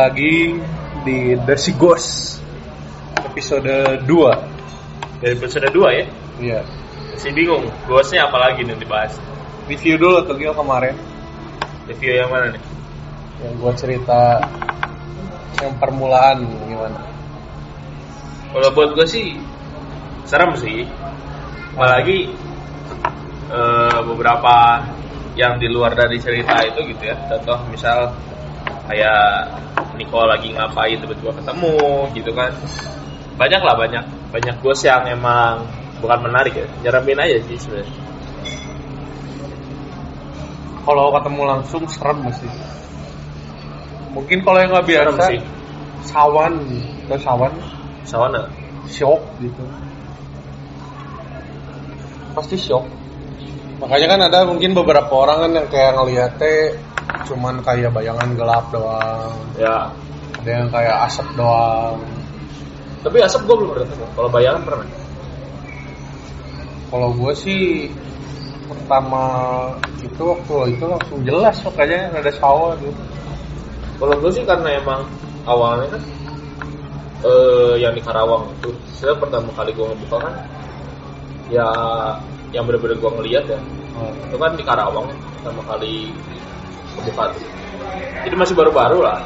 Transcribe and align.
lagi 0.00 0.56
di 1.04 1.36
Desi 1.44 1.76
Ghost 1.76 2.40
episode 3.20 4.00
2. 4.08 5.20
dari 5.20 5.36
episode 5.36 5.68
2 5.68 5.76
ya. 6.00 6.06
Iya. 6.40 6.60
Masih 7.12 7.36
bingung, 7.36 7.68
ghostnya 7.84 8.24
apa 8.24 8.40
lagi 8.40 8.64
nih 8.64 8.80
dibahas? 8.80 9.20
Review 9.68 10.00
dulu 10.00 10.24
tuh 10.24 10.40
Gil 10.40 10.56
kemarin 10.56 10.96
Review 11.84 12.16
yang 12.16 12.32
mana 12.32 12.56
nih? 12.56 12.62
yang 13.44 13.54
gua 13.60 13.72
cerita 13.76 14.40
yang 15.60 15.76
permulaan 15.76 16.48
gimana. 16.64 17.00
Kalau 18.56 18.72
buat 18.72 18.96
gue 18.96 19.04
sih 19.04 19.36
serem 20.24 20.56
sih. 20.56 20.88
Apalagi 21.76 22.32
eh, 23.52 23.98
beberapa 24.08 24.80
yang 25.36 25.60
di 25.60 25.68
luar 25.68 25.92
dari 25.92 26.16
cerita 26.16 26.56
itu 26.64 26.88
gitu 26.88 27.04
ya. 27.04 27.16
Contoh 27.28 27.68
misal 27.68 28.16
kayak 28.88 29.20
Niko 30.00 30.24
lagi 30.24 30.56
ngapain 30.56 30.96
tiba-tiba 30.96 31.36
ketemu 31.36 31.76
gitu 32.16 32.32
kan. 32.32 32.56
Banyak 33.36 33.60
lah 33.60 33.76
banyak 33.76 34.04
banyak 34.32 34.56
ghost 34.64 34.88
yang 34.88 35.04
emang 35.04 35.68
bukan 36.00 36.24
menarik 36.24 36.56
ya. 36.56 36.66
Nyeremin 36.80 37.20
aja 37.20 37.36
sih 37.44 37.60
sebenarnya. 37.60 37.92
Kalau 40.80 41.12
ketemu 41.12 41.42
langsung 41.44 41.84
serem 41.84 42.24
sih. 42.32 42.48
Mungkin 44.16 44.42
kalau 44.42 44.58
yang 44.58 44.72
nggak 44.72 44.88
Serem 44.88 45.14
biasa 45.14 45.28
sih. 45.28 45.40
sawan, 46.00 46.54
atau 47.06 47.18
sawan 47.20 47.52
Sawana. 48.08 48.42
shock 48.88 49.20
gitu. 49.38 49.62
Pasti 52.34 52.56
shock. 52.56 52.88
Makanya 53.80 54.06
kan 54.08 54.20
ada 54.28 54.38
mungkin 54.48 54.72
beberapa 54.76 55.12
orang 55.12 55.46
kan 55.46 55.50
yang 55.56 55.68
kayak 55.68 55.92
ngeliatnya 55.96 56.74
cuman 57.28 57.62
kayak 57.62 57.90
bayangan 57.94 58.34
gelap 58.34 58.64
doang. 58.74 59.34
Ya. 59.56 59.90
Ada 60.40 60.50
yang 60.50 60.68
kayak 60.72 60.96
asap 61.10 61.26
doang. 61.36 62.00
Tapi 63.00 63.16
asap 63.24 63.40
gue 63.48 63.54
belum 63.60 63.70
pernah 63.72 63.86
ketemu. 63.88 64.06
Kalau 64.16 64.28
bayangan 64.32 64.62
pernah. 64.64 64.88
Kalau 66.90 67.08
gue 67.14 67.32
sih 67.38 67.62
pertama 68.70 69.24
itu 70.02 70.22
waktu 70.22 70.78
itu 70.78 70.84
langsung 70.86 71.18
jelas 71.26 71.56
makanya 71.66 72.10
ada 72.14 72.30
sawah 72.34 72.74
gitu. 72.78 73.02
Kalau 74.00 74.14
gue 74.16 74.30
sih 74.32 74.44
karena 74.48 74.80
emang 74.80 75.04
awalnya 75.44 75.98
kan 75.98 76.02
eh 77.20 77.74
yang 77.76 77.92
di 77.92 78.00
Karawang 78.00 78.48
itu, 78.58 78.72
saya 78.96 79.12
pertama 79.12 79.52
kali 79.52 79.76
gue 79.76 79.84
ngebuka 79.84 80.24
kan, 80.24 80.34
ya 81.52 81.68
yang 82.48 82.64
bener-bener 82.64 82.96
gue 82.96 83.10
ngeliat 83.12 83.44
ya, 83.44 83.60
Oh, 84.00 84.08
itu 84.16 84.36
kan 84.38 84.56
di 84.56 84.64
Karawang 84.64 85.12
pertama 85.40 85.60
kali 85.66 86.14
tuh. 87.08 87.44
Jadi 88.20 88.34
masih 88.36 88.54
baru-baru 88.54 89.00
lah, 89.00 89.24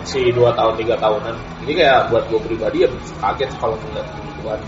masih 0.00 0.30
dua 0.36 0.52
tahun 0.52 0.76
tiga 0.76 0.94
tahunan. 1.00 1.34
Jadi 1.64 1.72
kayak 1.80 1.98
buat 2.12 2.24
gue 2.28 2.40
pribadi 2.44 2.84
ya 2.84 2.88
kaget 3.20 3.50
kalau 3.56 3.76
ngeliat 3.80 4.06
gituan. 4.12 4.60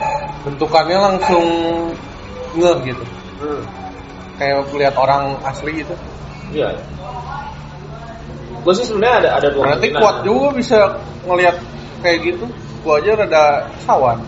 bentukannya 0.48 0.98
langsung 0.98 1.46
ngeh 2.56 2.76
gitu. 2.88 3.04
Hmm. 3.44 3.62
Kayak 4.40 4.68
lihat 4.72 4.94
orang 4.96 5.36
asli 5.44 5.84
gitu. 5.84 5.94
Iya. 6.52 6.72
Gue 8.64 8.72
sih 8.74 8.86
sebenarnya 8.88 9.16
ada 9.22 9.30
ada 9.38 9.48
dua 9.52 9.62
Berarti 9.68 9.88
kuat 9.94 10.16
juga 10.24 10.48
bisa 10.56 10.78
ngelihat 11.28 11.56
kayak 12.00 12.18
gitu. 12.24 12.46
Gua 12.86 13.02
aja 13.02 13.18
rada 13.18 13.44
sawan. 13.82 14.18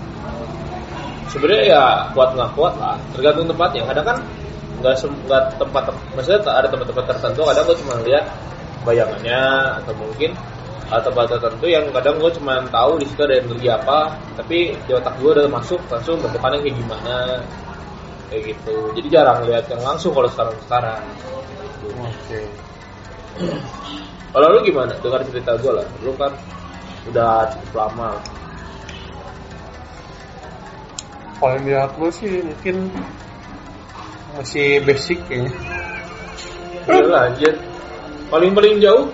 sebenarnya 1.28 1.64
ya 1.68 1.82
kuat 2.16 2.32
nggak 2.32 2.50
kuat 2.56 2.74
lah 2.80 2.96
tergantung 3.12 3.52
tempatnya 3.52 3.84
kadang 3.84 4.06
kan 4.08 4.18
nggak 4.78 4.94
sem- 4.98 5.22
nggak 5.26 5.58
tempat 5.58 5.82
maksudnya 6.14 6.40
tak 6.42 6.54
ada 6.64 6.68
tempat-tempat 6.70 7.04
tertentu. 7.16 7.40
Kadang 7.46 7.64
gue 7.66 7.76
cuma 7.82 7.94
lihat 8.04 8.24
bayangannya 8.86 9.42
atau 9.82 9.92
mungkin 9.98 10.30
ada 10.88 11.04
tempat 11.04 11.24
tertentu 11.28 11.66
yang 11.68 11.84
kadang 11.92 12.16
gue 12.16 12.30
cuma 12.40 12.64
tahu 12.72 12.96
di 12.96 13.04
situ 13.04 13.20
ada 13.20 13.36
energi 13.44 13.68
apa 13.68 14.16
tapi 14.40 14.72
di 14.88 14.92
otak 14.96 15.20
gue 15.20 15.30
udah 15.36 15.46
masuk 15.52 15.80
langsung 15.92 16.16
bentukannya 16.22 16.64
kayak 16.64 16.76
gimana. 16.80 17.16
Kayak 18.28 18.42
gitu. 18.54 18.76
Jadi 18.96 19.08
jarang 19.08 19.40
lihat 19.48 19.64
yang 19.72 19.82
langsung 19.84 20.12
kalau 20.12 20.28
sekarang 20.28 20.56
sekarang. 20.64 21.00
Oke. 21.98 22.40
kalau 24.32 24.46
lu 24.52 24.60
gimana? 24.64 24.92
Dengar 25.00 25.24
cerita 25.24 25.56
gue 25.56 25.72
lah. 25.72 25.86
Lu 26.04 26.12
kan 26.16 26.32
udah 27.08 27.48
cukup 27.56 27.72
lama. 27.84 28.20
Kalau 31.38 31.52
yang 31.54 31.64
lihat 31.70 31.90
gue 31.94 32.10
sih 32.10 32.32
mungkin 32.42 32.76
masih 34.38 34.78
basic 34.86 35.18
kayaknya. 35.26 35.50
Iya 36.86 37.04
lah 37.10 37.22
anjir. 37.26 37.54
Paling 38.30 38.54
paling 38.54 38.78
jauh 38.78 39.10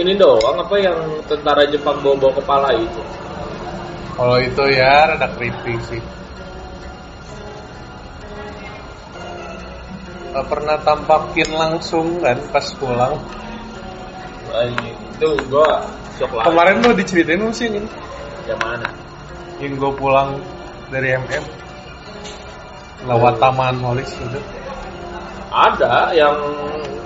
ini 0.00 0.16
doang 0.16 0.56
apa 0.56 0.76
yang 0.80 0.96
tentara 1.28 1.68
Jepang 1.68 2.00
bawa-bawa 2.00 2.32
kepala 2.40 2.68
itu. 2.72 3.02
Kalau 4.16 4.40
itu 4.40 4.62
ya 4.72 5.12
rada 5.12 5.28
creepy 5.36 5.76
sih. 5.92 6.02
Pernah 10.36 10.76
tampakin 10.84 11.48
langsung 11.52 12.20
kan 12.20 12.36
pas 12.52 12.66
pulang. 12.76 13.16
Anjing, 14.56 14.96
itu 15.16 15.28
gua 15.52 15.84
shock 16.16 16.32
lah. 16.32 16.44
Kemarin 16.48 16.80
lo 16.80 16.92
diceritain 16.96 17.40
lu 17.40 17.52
sih 17.52 17.68
ini. 17.68 17.84
Yang 18.48 18.60
mana? 18.64 18.88
Yang 19.60 19.72
gue 19.80 19.92
pulang 19.96 20.40
dari 20.92 21.16
MM 21.16 21.65
lewat 23.06 23.38
taman 23.38 23.74
Molis 23.78 24.10
gitu. 24.12 24.38
Ada 25.50 26.12
yang 26.12 26.36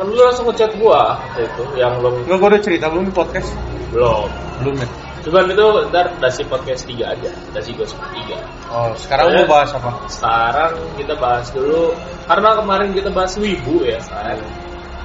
kan 0.01 0.09
lu 0.09 0.17
langsung 0.17 0.49
ngechat 0.49 0.73
gua 0.81 1.21
itu 1.37 1.65
yang 1.77 2.01
belum 2.01 2.25
Enggak, 2.25 2.39
gue 2.41 2.49
udah 2.57 2.63
cerita 2.65 2.87
belum 2.89 3.05
di 3.09 3.15
podcast? 3.15 3.53
belum. 3.93 4.29
Belum 4.65 4.75
ya? 4.81 4.89
Cuman 5.21 5.53
itu 5.53 5.67
ntar 5.93 6.17
dasi 6.17 6.43
podcast 6.49 6.89
3 6.89 7.13
aja, 7.13 7.31
dasi 7.53 7.77
gosip 7.77 8.01
3. 8.01 8.41
Oh, 8.73 8.89
sekarang 8.97 9.37
mau 9.37 9.45
bahas 9.45 9.69
apa? 9.77 9.93
Sekarang 10.09 10.73
kita 10.97 11.15
bahas 11.21 11.53
dulu 11.53 11.93
karena 12.25 12.57
kemarin 12.57 12.91
kita 12.97 13.13
bahas 13.13 13.37
wibu 13.37 13.85
ya, 13.85 14.01
sayang. 14.01 14.41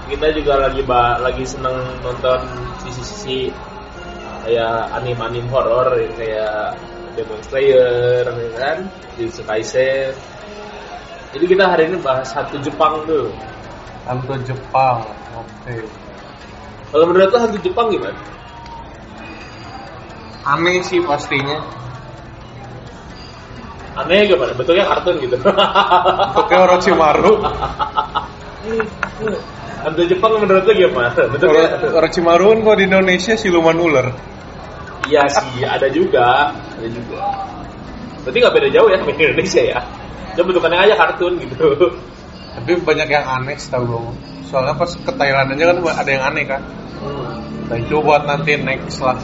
Kita 0.07 0.31
juga 0.31 0.69
lagi 0.69 0.81
ba- 0.87 1.19
lagi 1.19 1.43
seneng 1.43 1.75
nonton 1.99 2.39
sisi-sisi 2.87 3.51
kayak 4.47 4.95
anim-anim 4.95 5.43
horor 5.51 5.91
ya, 5.99 6.09
kayak 6.15 6.55
Demon 7.15 7.41
Slayer 7.47 8.23
ya 8.27 8.49
kan, 8.59 8.77
Jujutsu 9.15 9.41
Kaisen. 9.47 10.13
Jadi 11.35 11.45
kita 11.51 11.67
hari 11.67 11.91
ini 11.91 11.99
bahas 11.99 12.31
satu 12.31 12.55
Jepang 12.63 13.03
dulu. 13.03 13.31
Hantu 14.07 14.35
Jepang. 14.45 15.03
Oke. 15.35 15.83
Kalau 16.93 17.05
menurut 17.11 17.27
lo 17.27 17.37
hantu 17.41 17.57
Jepang 17.59 17.91
gimana? 17.91 18.15
Aneh 20.45 20.79
sih 20.85 21.01
pastinya. 21.01 21.59
Aneh 23.99 24.29
gimana? 24.29 24.53
Bentuknya 24.55 24.85
kartun 24.87 25.17
gitu. 25.19 25.35
Bentuknya 26.35 26.59
Orochimaru. 26.69 27.33
hantu 29.83 30.01
Jepang 30.07 30.31
menurut 30.39 30.63
lo 30.63 30.71
gimana? 30.71 31.09
Bentuknya 31.15 31.63
Oro- 31.83 31.93
Orochimaru 31.99 32.45
kan 32.53 32.59
kalau 32.63 32.77
di 32.79 32.85
Indonesia 32.87 33.33
siluman 33.35 33.75
ular. 33.75 34.07
Iya 35.05 35.21
sih, 35.29 35.61
ada 35.61 35.87
juga, 35.93 36.49
ada 36.53 36.87
juga. 36.89 37.21
Berarti 38.25 38.37
nggak 38.41 38.55
beda 38.57 38.69
jauh 38.73 38.89
ya 38.89 38.97
sama 38.97 39.11
Indonesia 39.13 39.61
ya. 39.61 39.79
Cuma 40.33 40.45
bentukannya 40.49 40.79
aja 40.81 40.95
kartun 40.97 41.33
gitu. 41.37 41.69
Tapi 42.57 42.71
banyak 42.81 43.09
yang 43.11 43.25
aneh 43.27 43.53
setahu 43.59 43.85
gue. 43.85 44.13
Soalnya 44.49 44.73
pas 44.73 44.89
ke 44.89 45.11
Thailand 45.13 45.53
aja 45.53 45.63
kan 45.69 45.77
ada 45.83 46.09
yang 46.09 46.23
aneh 46.25 46.43
kan. 46.49 46.61
Nah 47.69 47.77
itu 47.77 48.01
buat 48.01 48.25
nanti 48.25 48.57
next 48.57 49.03
lah. 49.03 49.17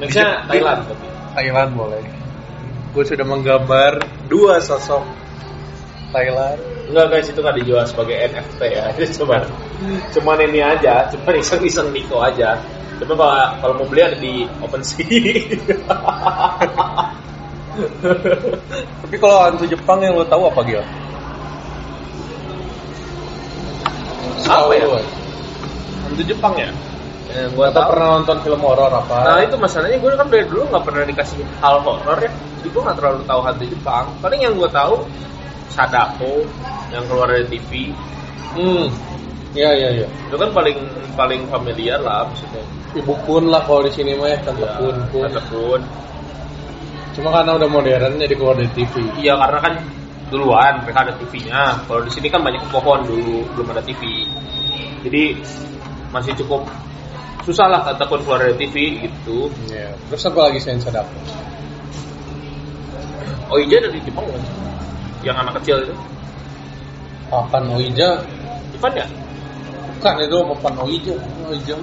Nextnya 0.00 0.48
Thailand 0.48 0.88
tapi. 0.88 1.06
Thailand 1.36 1.70
boleh. 1.76 2.02
Gue 2.96 3.04
sudah 3.04 3.26
menggambar 3.28 4.00
dua 4.32 4.56
sosok 4.64 5.04
Thailand. 6.14 6.77
Enggak 6.88 7.06
guys, 7.12 7.28
itu 7.28 7.40
nggak 7.44 7.56
dijual 7.60 7.84
sebagai 7.84 8.16
NFT 8.32 8.60
ya. 8.72 8.88
Itu 8.96 9.24
cuma 9.24 9.44
cuman 10.16 10.38
ini 10.48 10.60
aja, 10.64 11.04
cuma 11.12 11.36
iseng-iseng 11.36 11.92
Niko 11.92 12.24
aja. 12.24 12.56
Cuma 12.98 13.14
kalau 13.14 13.36
kalau 13.60 13.74
mau 13.76 13.86
beli 13.86 14.02
ada 14.02 14.16
di 14.16 14.48
OpenSea. 14.64 15.06
Tapi 19.06 19.16
kalau 19.22 19.38
hantu 19.46 19.62
Jepang 19.68 20.02
yang 20.02 20.18
lo 20.18 20.26
tahu 20.26 20.50
apa 20.50 20.60
Gil? 20.66 20.82
Apa 24.48 24.72
ya? 24.74 24.86
Hantu 26.08 26.22
Jepang 26.26 26.56
ya? 26.58 26.72
gue 27.28 27.64
Atau 27.70 27.76
tahu 27.76 27.92
pernah 27.92 28.08
nonton 28.18 28.38
film 28.40 28.60
horor 28.64 28.90
apa? 28.90 29.16
Nah 29.22 29.38
itu 29.44 29.54
masalahnya 29.60 30.00
gue 30.00 30.10
kan 30.16 30.26
dari 30.26 30.48
dulu 30.48 30.64
nggak 30.72 30.82
pernah 30.82 31.04
dikasih 31.04 31.38
hal 31.60 31.84
horor 31.84 32.18
ya 32.18 32.32
Jadi 32.32 32.68
gue 32.72 32.82
nggak 32.82 32.96
terlalu 32.98 33.20
tahu 33.28 33.40
hantu 33.44 33.64
Jepang 33.68 34.04
Paling 34.24 34.40
yang 34.42 34.54
gue 34.56 34.70
tahu 34.72 34.94
Sadako 35.72 36.44
yang 36.92 37.04
keluar 37.06 37.28
dari 37.32 37.46
TV 37.48 37.92
Hmm. 38.48 38.88
Iya 39.52 39.70
iya 39.76 39.88
iya. 40.02 40.08
itu 40.08 40.36
kan 40.36 40.50
paling 40.52 40.76
paling 41.16 41.44
familiar 41.48 42.00
lah 42.00 42.24
maksudnya 42.28 42.64
Ibu 42.96 43.12
Kun 43.28 43.52
lah 43.52 43.64
kalau 43.68 43.84
di 43.84 43.92
sini 43.92 44.16
mah 44.16 44.28
ya 44.32 44.38
Tante 44.40 44.64
Kun 44.64 44.96
Kun. 45.12 45.28
Tante 45.28 45.42
Kun. 45.52 45.82
Cuma 47.12 47.28
karena 47.34 47.58
udah 47.58 47.68
modern 47.68 48.16
jadi 48.16 48.34
keluar 48.36 48.56
dari 48.56 48.70
TV. 48.72 48.94
Iya 49.20 49.36
karena 49.36 49.58
kan 49.60 49.74
duluan 50.32 50.74
mereka 50.84 51.08
ada 51.08 51.12
TV-nya. 51.16 51.84
Kalau 51.84 52.00
di 52.04 52.10
sini 52.12 52.28
kan 52.32 52.40
banyak 52.40 52.62
pohon 52.72 53.04
dulu 53.04 53.44
belum 53.56 53.68
ada 53.76 53.82
TV. 53.84 54.24
Jadi 55.04 55.36
masih 56.08 56.32
cukup 56.44 56.64
susah 57.44 57.68
lah 57.68 57.80
Tante 57.84 58.04
Kun 58.08 58.24
keluar 58.24 58.40
dari 58.40 58.56
TV 58.56 59.04
gitu. 59.04 59.52
Iya. 59.68 59.92
Terus 60.08 60.22
apa 60.28 60.40
lagi 60.48 60.58
selain 60.60 60.80
Sadako? 60.80 61.16
Oija 63.48 63.80
dari 63.80 64.00
Jepang 64.04 64.28
kan? 64.28 64.57
Yang 65.28 65.36
anak 65.44 65.54
kecil 65.60 65.76
itu. 65.84 65.94
Papan 67.28 67.64
Oija 67.76 68.24
Ivan 68.72 68.92
ya? 68.96 69.06
Bukan 70.00 70.14
itu 70.24 70.38
Papan 70.56 70.74
Oija 70.80 71.14
Oija 71.44 71.76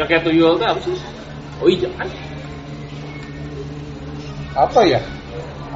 Yang 0.00 0.06
kayak 0.08 0.22
tuyul 0.24 0.56
itu 0.56 0.64
apa 0.64 0.80
sih? 0.80 0.96
Oija 1.60 1.88
kan? 2.00 2.08
Apa 4.56 4.80
ya? 4.88 5.00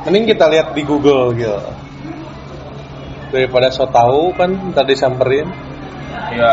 Mending 0.09 0.33
kita 0.33 0.49
lihat 0.49 0.73
di 0.73 0.81
Google 0.81 1.37
gitu 1.37 1.61
Daripada 3.29 3.69
so 3.69 3.85
tau 3.85 4.33
kan 4.33 4.73
tadi 4.73 4.97
samperin 4.97 5.53
Iya. 6.33 6.53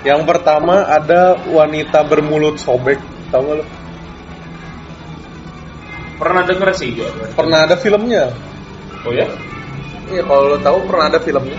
Yang 0.00 0.24
pertama 0.24 0.88
ada 0.88 1.36
wanita 1.44 2.08
bermulut 2.08 2.56
sobek 2.56 2.96
Tahu 3.28 3.42
gak 3.44 3.56
lo? 3.60 3.64
Pernah 6.20 6.42
denger 6.44 6.68
sih 6.76 6.92
gue. 6.92 7.08
Pernah 7.32 7.64
ada 7.64 7.80
filmnya 7.80 8.28
Oh 9.08 9.12
ya? 9.16 9.24
Iya 10.12 10.22
kalau 10.28 10.52
lo 10.52 10.58
tahu 10.60 10.84
pernah 10.84 11.08
ada 11.08 11.16
filmnya 11.22 11.56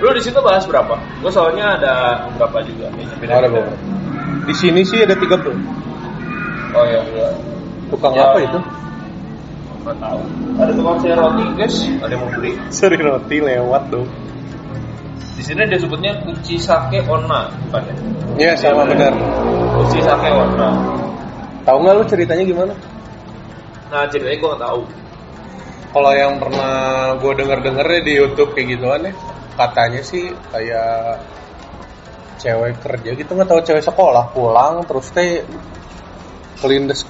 Lu 0.00 0.10
di 0.10 0.22
situ 0.24 0.40
bahas 0.40 0.64
berapa? 0.66 0.96
Gue 1.22 1.30
soalnya 1.30 1.76
ada 1.78 1.92
berapa 2.34 2.64
juga. 2.66 2.88
Beda 3.20 3.32
Ada 3.38 3.48
beberapa. 3.52 3.76
Di 4.44 4.54
sini 4.56 4.82
sih 4.82 5.04
ada 5.04 5.14
tiga 5.14 5.38
bro. 5.38 5.54
Oh 6.74 6.84
iya, 6.88 7.00
iya. 7.14 7.28
Tukang 7.92 8.12
Ya. 8.18 8.26
apa 8.32 8.38
itu? 8.42 8.58
Nggak 9.84 9.96
tahu. 10.02 10.20
Ada 10.58 10.72
tukang 10.74 10.96
sayur 10.98 11.18
roti 11.20 11.44
guys, 11.54 11.76
ada 12.02 12.10
yang 12.10 12.22
mau 12.24 12.30
beli. 12.34 12.52
Seri 12.72 12.98
roti 12.98 13.36
lewat 13.38 13.82
dong. 13.94 14.08
Di 15.34 15.42
sini 15.44 15.62
dia 15.68 15.78
sebutnya 15.78 16.10
kuci 16.24 16.56
sake 16.58 17.04
onna, 17.06 17.52
bukan 17.68 17.82
ya? 17.86 17.94
Iya 18.34 18.52
sama 18.58 18.82
benar. 18.88 19.12
Kuci 19.78 19.98
sake 20.02 20.28
onna. 20.32 20.70
Tahu 21.62 21.76
nggak 21.84 21.94
lu 22.00 22.04
ceritanya 22.08 22.44
gimana? 22.44 22.74
Nah 23.90 24.08
ceritanya 24.08 24.38
gue 24.40 24.48
nggak 24.54 24.64
tahu. 24.64 24.82
Kalau 25.94 26.12
yang 26.12 26.42
pernah 26.42 26.74
gue 27.20 27.32
denger 27.38 27.58
denger 27.62 27.86
di 28.02 28.12
YouTube 28.18 28.50
kayak 28.56 28.68
gituan 28.74 29.00
ya, 29.06 29.12
katanya 29.54 30.00
sih 30.02 30.34
kayak 30.50 31.22
cewek 32.42 32.76
kerja 32.82 33.10
gitu 33.14 33.30
nggak 33.30 33.48
tahu 33.48 33.60
cewek 33.62 33.84
sekolah 33.86 34.34
pulang 34.34 34.82
terus 34.84 35.08
teh 35.14 35.46
kelindes 36.58 37.06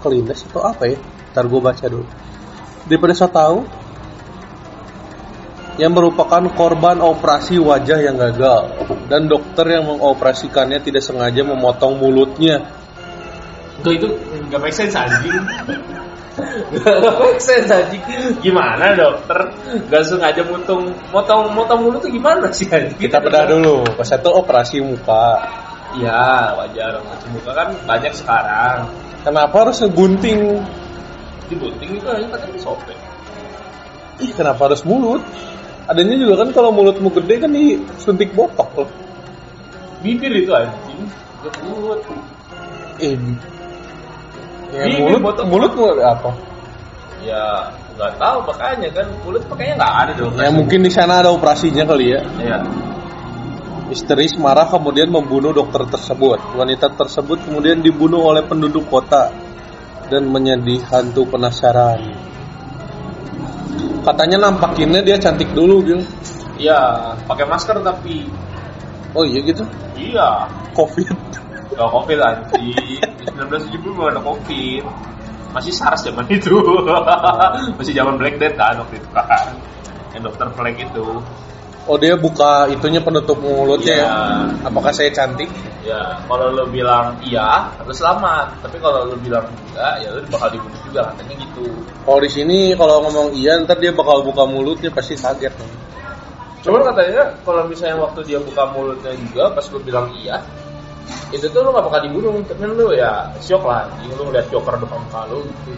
kelindes 0.00 0.42
atau 0.48 0.64
apa 0.66 0.88
ya? 0.88 0.98
Ntar 1.36 1.44
gue 1.46 1.60
baca 1.60 1.84
dulu. 1.86 2.06
Daripada 2.88 3.14
saya 3.14 3.30
tahu 3.30 3.58
yang 5.80 5.92
merupakan 5.96 6.42
korban 6.52 7.00
operasi 7.00 7.56
wajah 7.56 7.96
yang 8.04 8.20
gagal 8.20 8.76
dan 9.08 9.24
dokter 9.24 9.64
yang 9.72 9.88
mengoperasikannya 9.88 10.84
tidak 10.84 11.00
sengaja 11.00 11.40
memotong 11.40 11.96
mulutnya 11.96 12.81
Tuh 13.82 13.92
itu 13.92 14.06
nggak 14.48 14.60
make 14.62 14.74
sense 14.74 14.94
anjing. 14.94 15.34
Gak 16.72 17.14
make 17.18 17.42
sense 17.42 17.68
anjing. 17.68 18.00
Gimana 18.40 18.94
dokter? 18.96 19.52
Gak 19.90 20.02
sengaja 20.08 20.42
motong 20.46 20.94
motong 21.12 21.52
motong 21.52 21.80
mulut 21.84 22.00
tuh 22.00 22.08
gimana 22.08 22.48
sih 22.54 22.64
anjing? 22.70 22.96
kita 22.96 23.20
bedah 23.20 23.44
dulu 23.50 23.84
pas 23.94 24.08
itu 24.08 24.30
operasi 24.30 24.76
muka 24.80 25.44
Iya 25.92 26.56
wajar. 26.56 27.04
Macam 27.04 27.28
muka 27.36 27.50
kan 27.52 27.68
banyak 27.84 28.12
sekarang. 28.16 28.88
kenapa 29.22 29.54
harus 29.54 29.78
ngegunting 29.84 30.40
Di 31.46 31.54
bunting 31.54 31.90
itu 32.00 32.06
aja 32.08 32.26
katanya 32.32 32.58
sobek. 32.58 32.98
ih 34.18 34.30
kenapa 34.32 34.70
harus 34.70 34.82
mulut 34.82 35.20
adanya 35.84 36.16
juga 36.16 36.46
kan 36.46 36.48
kalau 36.54 36.70
mulutmu 36.70 37.10
gede 37.12 37.34
kan 37.42 37.50
disuntik 37.52 38.32
botok 38.32 38.70
loh 38.78 38.90
Bibir 40.00 40.32
itu 40.32 40.50
anjing. 40.50 41.06
Gak 41.44 41.54
mulut. 41.62 42.00
eh 42.98 43.14
ya, 44.72 44.84
mulut 44.98 45.20
botok. 45.20 45.44
mulut 45.46 45.72
mulut 45.76 45.98
apa 46.00 46.30
Ya 47.22 47.70
nggak 47.94 48.18
tahu 48.18 48.38
makanya 48.50 48.88
kan 48.90 49.06
mulut 49.22 49.44
pakainya 49.46 49.78
nggak 49.78 49.94
ada 49.94 50.12
dong. 50.18 50.32
ya 50.34 50.50
mungkin 50.50 50.82
di 50.82 50.90
sana 50.90 51.22
ada 51.22 51.30
operasinya 51.30 51.86
kali 51.86 52.06
ya 52.16 52.20
Iya. 52.40 52.58
Histeris 53.92 54.34
marah 54.40 54.64
kemudian 54.66 55.12
membunuh 55.12 55.52
dokter 55.52 55.84
tersebut. 55.84 56.40
Wanita 56.56 56.96
tersebut 56.96 57.44
kemudian 57.44 57.84
dibunuh 57.84 58.24
oleh 58.24 58.40
penduduk 58.40 58.88
kota 58.88 59.28
dan 60.08 60.32
menjadi 60.32 60.80
hantu 60.88 61.28
penasaran. 61.28 62.00
Katanya 64.02 64.48
nampakinnya 64.48 65.04
dia 65.04 65.20
cantik 65.20 65.52
dulu 65.52 65.84
gitu. 65.84 66.02
Iya, 66.56 67.12
pakai 67.28 67.44
masker 67.44 67.84
tapi 67.84 68.26
Oh 69.12 69.28
iya 69.28 69.44
gitu. 69.44 69.60
iya. 69.94 70.48
Covid. 70.72 71.12
Gak 71.72 71.88
covid 71.88 72.18
anjing. 72.20 72.74
Di 73.18 73.24
1970 73.28 73.94
belum 73.96 74.06
ada 74.12 74.20
covid. 74.20 74.84
Masih 75.52 75.72
SARS 75.72 76.08
zaman 76.08 76.24
itu. 76.32 76.56
Masih 77.78 77.92
zaman 77.92 78.16
Black 78.16 78.36
Death 78.40 78.56
kan 78.56 78.76
waktu 78.80 79.00
itu 79.00 79.08
kan. 79.12 79.52
Yang 80.16 80.22
dokter 80.32 80.46
Black 80.56 80.76
itu. 80.80 81.06
Oh 81.82 81.98
dia 81.98 82.14
buka 82.14 82.70
itunya 82.70 83.02
penutup 83.02 83.42
mulutnya 83.42 83.98
Iya. 83.98 84.06
ya. 84.06 84.70
Apakah 84.70 84.94
saya 84.94 85.10
cantik? 85.10 85.50
Ya, 85.82 86.14
kalau 86.30 86.54
lo 86.54 86.70
bilang 86.70 87.18
iya, 87.26 87.74
lo 87.82 87.90
selamat. 87.90 88.62
Tapi 88.62 88.78
kalau 88.78 89.02
lo 89.10 89.18
bilang 89.18 89.42
enggak, 89.50 89.98
ya 89.98 90.14
lo 90.14 90.22
bakal 90.30 90.54
dibunuh 90.54 90.78
juga 90.86 91.10
katanya 91.10 91.34
gitu. 91.42 91.66
Kalau 92.06 92.20
di 92.22 92.30
sini 92.30 92.58
kalau 92.78 93.02
ngomong 93.02 93.34
iya 93.34 93.58
ntar 93.66 93.82
dia 93.82 93.90
bakal 93.90 94.22
buka 94.22 94.46
mulutnya 94.46 94.94
pasti 94.94 95.18
kaget. 95.18 95.50
Cuman 96.62 96.86
katanya 96.86 97.34
kalau 97.42 97.66
misalnya 97.66 97.98
waktu 97.98 98.20
dia 98.30 98.38
buka 98.38 98.62
mulutnya 98.70 99.10
juga 99.18 99.50
pas 99.50 99.66
lo 99.66 99.78
bilang 99.82 100.06
iya, 100.22 100.38
itu 101.32 101.46
tuh 101.48 101.60
lo 101.64 101.72
gak 101.72 101.84
bakal 101.88 102.00
dibunuh. 102.04 102.32
Tapi 102.44 102.62
lo 102.68 102.92
ya 102.92 103.32
shock 103.40 103.64
lah. 103.64 103.88
Jadi 104.00 104.14
lo 104.14 104.22
ngeliat 104.28 104.46
Joker 104.52 104.76
depan 104.78 104.98
muka 105.02 105.20
lo 105.28 105.42
gitu. 105.44 105.70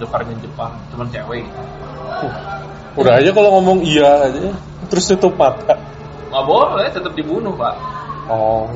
Jokernya 0.00 0.34
Jepang, 0.40 0.72
cuman 0.94 1.06
cewek. 1.12 1.44
Udah 2.96 3.12
aja 3.20 3.30
kalau 3.30 3.60
ngomong 3.60 3.84
iya 3.86 4.26
aja 4.26 4.50
terus 4.90 5.06
tutup 5.12 5.36
mata. 5.36 5.76
Nggak 6.32 6.44
boleh, 6.46 6.86
tetap 6.90 7.12
dibunuh 7.14 7.54
pak. 7.54 7.74
Oh. 8.26 8.66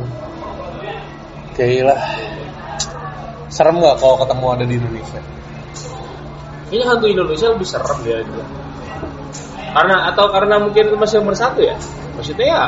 Oke 1.50 1.82
lah. 1.82 1.98
Serem 3.48 3.78
nggak 3.78 3.96
kalau 4.02 4.16
ketemu 4.20 4.46
ada 4.50 4.64
di 4.66 4.74
Indonesia? 4.78 5.20
Ini 6.74 6.82
hantu 6.82 7.06
Indonesia 7.06 7.46
lebih 7.54 7.68
serem 7.68 7.98
dia 8.02 8.18
itu. 8.22 8.42
Karena 9.74 10.10
atau 10.10 10.30
karena 10.30 10.58
mungkin 10.62 10.90
itu 10.90 10.96
masih 10.98 11.22
nomor 11.22 11.34
satu 11.38 11.62
ya. 11.62 11.78
Maksudnya 12.14 12.46
ya 12.46 12.64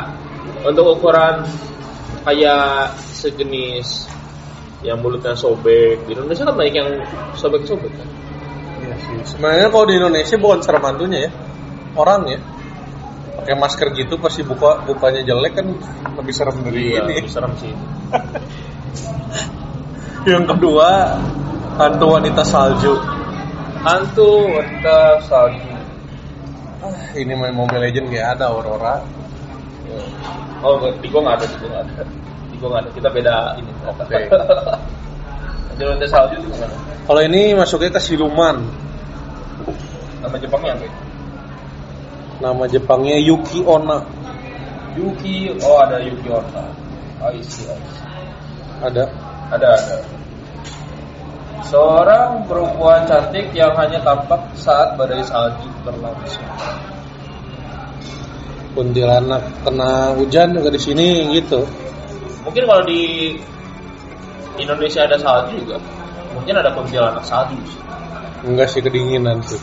untuk 0.66 0.98
ukuran 0.98 1.46
kayak 2.26 2.98
sejenis 3.14 4.10
yang 4.82 4.98
mulutnya 4.98 5.38
sobek 5.38 6.04
di 6.04 6.10
Indonesia 6.12 6.42
kan 6.42 6.54
banyak 6.58 6.74
yang 6.74 6.90
sobek-sobek 7.38 7.94
kan. 7.94 8.08
Iya 8.82 8.94
sih. 8.98 9.16
Sebenarnya 9.34 9.70
kalau 9.70 9.86
di 9.86 9.94
Indonesia 9.94 10.36
bukan 10.36 10.58
serem 10.60 10.82
hantunya 10.82 11.18
ya, 11.26 11.30
orang 11.94 12.22
ya. 12.26 12.40
Pakai 13.36 13.54
masker 13.54 13.88
gitu 13.94 14.18
pasti 14.18 14.42
buka 14.42 14.82
bukanya 14.82 15.22
jelek 15.22 15.54
kan 15.54 15.66
lebih 16.18 16.34
serem 16.34 16.56
dari 16.66 16.92
Iya, 16.92 17.06
ini. 17.06 17.14
lebih 17.22 17.30
serem 17.30 17.52
sih. 17.62 17.70
Yang 20.30 20.44
kedua 20.56 21.14
hantu 21.78 22.06
wanita 22.18 22.42
salju. 22.42 22.98
Hantu 23.86 24.50
wanita 24.50 25.22
salju. 25.30 25.74
Ah, 26.82 27.14
ini 27.14 27.32
main 27.38 27.54
Mobile 27.54 27.86
Legend 27.86 28.10
kayak 28.10 28.38
ada 28.38 28.50
Aurora. 28.50 29.02
Oh, 30.64 30.80
di 31.00 31.06
gua 31.10 31.20
nggak 31.26 31.36
ada, 31.40 31.46
di 31.46 31.56
gua 31.60 31.68
nggak 31.70 31.82
ada. 31.84 32.02
Di 32.50 32.56
gua 32.58 32.68
nggak 32.72 32.82
ada. 32.82 32.90
Kita 32.94 33.08
beda 33.12 33.34
ini. 33.60 33.72
Oke. 33.86 34.18
Hantu 35.76 35.82
wanita 35.92 36.06
salju 36.08 36.34
itu 36.40 36.48
gimana? 36.56 36.76
Kalau 37.04 37.20
ini 37.20 37.52
masuknya 37.52 37.90
ke 37.92 38.00
siluman. 38.00 38.56
Nama 40.24 40.36
Jepangnya 40.40 40.72
apa? 40.72 40.84
ya? 40.88 40.92
Nama 42.40 42.64
Jepangnya 42.64 43.16
Yuki 43.20 43.60
Onna. 43.68 44.00
Yuki, 44.96 45.52
oh 45.60 45.76
ada 45.76 46.00
Yuki 46.00 46.32
Onna. 46.32 46.64
Oh, 47.20 47.28
isi, 47.36 47.68
isi. 47.68 48.04
Ada. 48.80 49.04
Ada, 49.52 49.68
ada. 49.76 49.96
Seorang 51.68 52.48
perempuan 52.48 53.04
cantik 53.04 53.52
yang 53.52 53.76
hanya 53.76 54.00
tampak 54.00 54.40
saat 54.56 54.96
badai 54.96 55.20
salju 55.28 55.68
berlangsung. 55.84 56.48
Kuntilanak 58.76 59.42
kena 59.64 60.12
hujan 60.20 60.52
nggak 60.52 60.74
di 60.76 60.80
sini 60.80 61.08
gitu 61.32 61.64
Mungkin 62.46 62.62
kalau 62.62 62.84
di 62.86 63.34
Indonesia 64.54 65.02
ada 65.02 65.18
salju 65.18 65.58
juga. 65.66 65.82
Mungkin 66.30 66.54
ada 66.54 66.70
kuntilanak 66.76 67.24
salju 67.26 67.58
sih. 67.66 67.80
enggak 68.46 68.68
sih 68.70 68.78
kedinginan 68.84 69.42
sih 69.42 69.58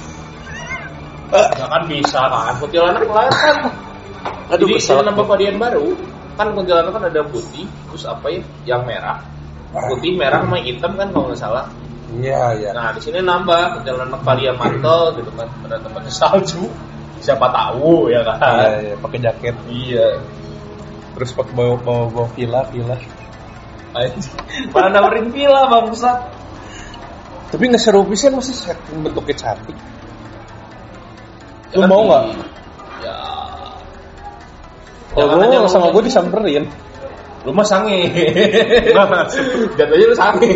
Ya 1.34 1.66
kan 1.66 1.82
bisa 1.88 2.20
kan. 2.30 2.54
Kuntilanak 2.60 3.06
kan. 3.10 3.30
Aduh, 4.54 4.68
Jadi 4.70 4.78
kesel. 4.78 5.02
nama 5.02 5.24
varian 5.24 5.58
baru 5.58 5.98
kan 6.38 6.54
kuntilanak 6.54 6.92
kan 6.94 7.04
ada 7.10 7.22
putih, 7.26 7.66
terus 7.90 8.06
apa 8.06 8.26
ya? 8.30 8.42
Yang 8.66 8.82
merah. 8.90 9.18
Putih, 9.90 10.14
merah, 10.14 10.46
sama 10.46 10.62
hitam 10.62 10.94
kan 10.94 11.10
kalau 11.10 11.34
nggak 11.34 11.40
salah. 11.42 11.66
iya 12.14 12.54
iya 12.54 12.70
Nah 12.78 12.94
di 12.94 13.02
sini 13.02 13.26
nambah 13.26 13.82
kuntilanak 13.82 14.22
varian 14.22 14.54
mantel 14.60 15.18
gitu 15.18 15.32
kan 15.34 15.50
pada 15.66 15.82
tempatnya 15.82 16.14
salju. 16.14 16.70
Siapa 17.24 17.48
tahu 17.48 18.12
ya 18.12 18.20
kan? 18.28 18.36
iya, 18.36 18.68
iya 18.84 18.96
pakai 19.00 19.20
jaket 19.24 19.56
Iya. 19.72 20.08
terus 21.16 21.32
pakai 21.32 21.54
bawa 21.56 21.76
bawa 21.80 22.04
bawa 22.12 22.28
villa 22.36 22.62
villa. 22.68 22.98
Mana 24.76 24.88
nawarin 24.92 25.32
villa 25.32 25.70
bangsat. 25.72 26.20
tapi 27.54 27.70
nggak 27.70 27.80
seru 27.80 28.02
pisan 28.10 28.34
masih 28.34 28.58
bentuknya 29.06 29.38
cantik 29.38 29.78
Ya 31.70 31.78
Lu 31.78 31.86
kan 31.86 31.90
mau 31.90 32.02
nggak? 32.06 32.24
Ya. 33.06 33.16
kalau 35.14 35.38
aja 35.38 35.58
lu 35.62 35.70
sama 35.70 35.94
gue 35.94 36.04
disamperin 36.06 36.66
Lu 37.44 37.52
mah 37.52 37.68
sange. 37.68 38.08
Jatuhnya 39.78 40.06
lu 40.08 40.16
sange. 40.16 40.48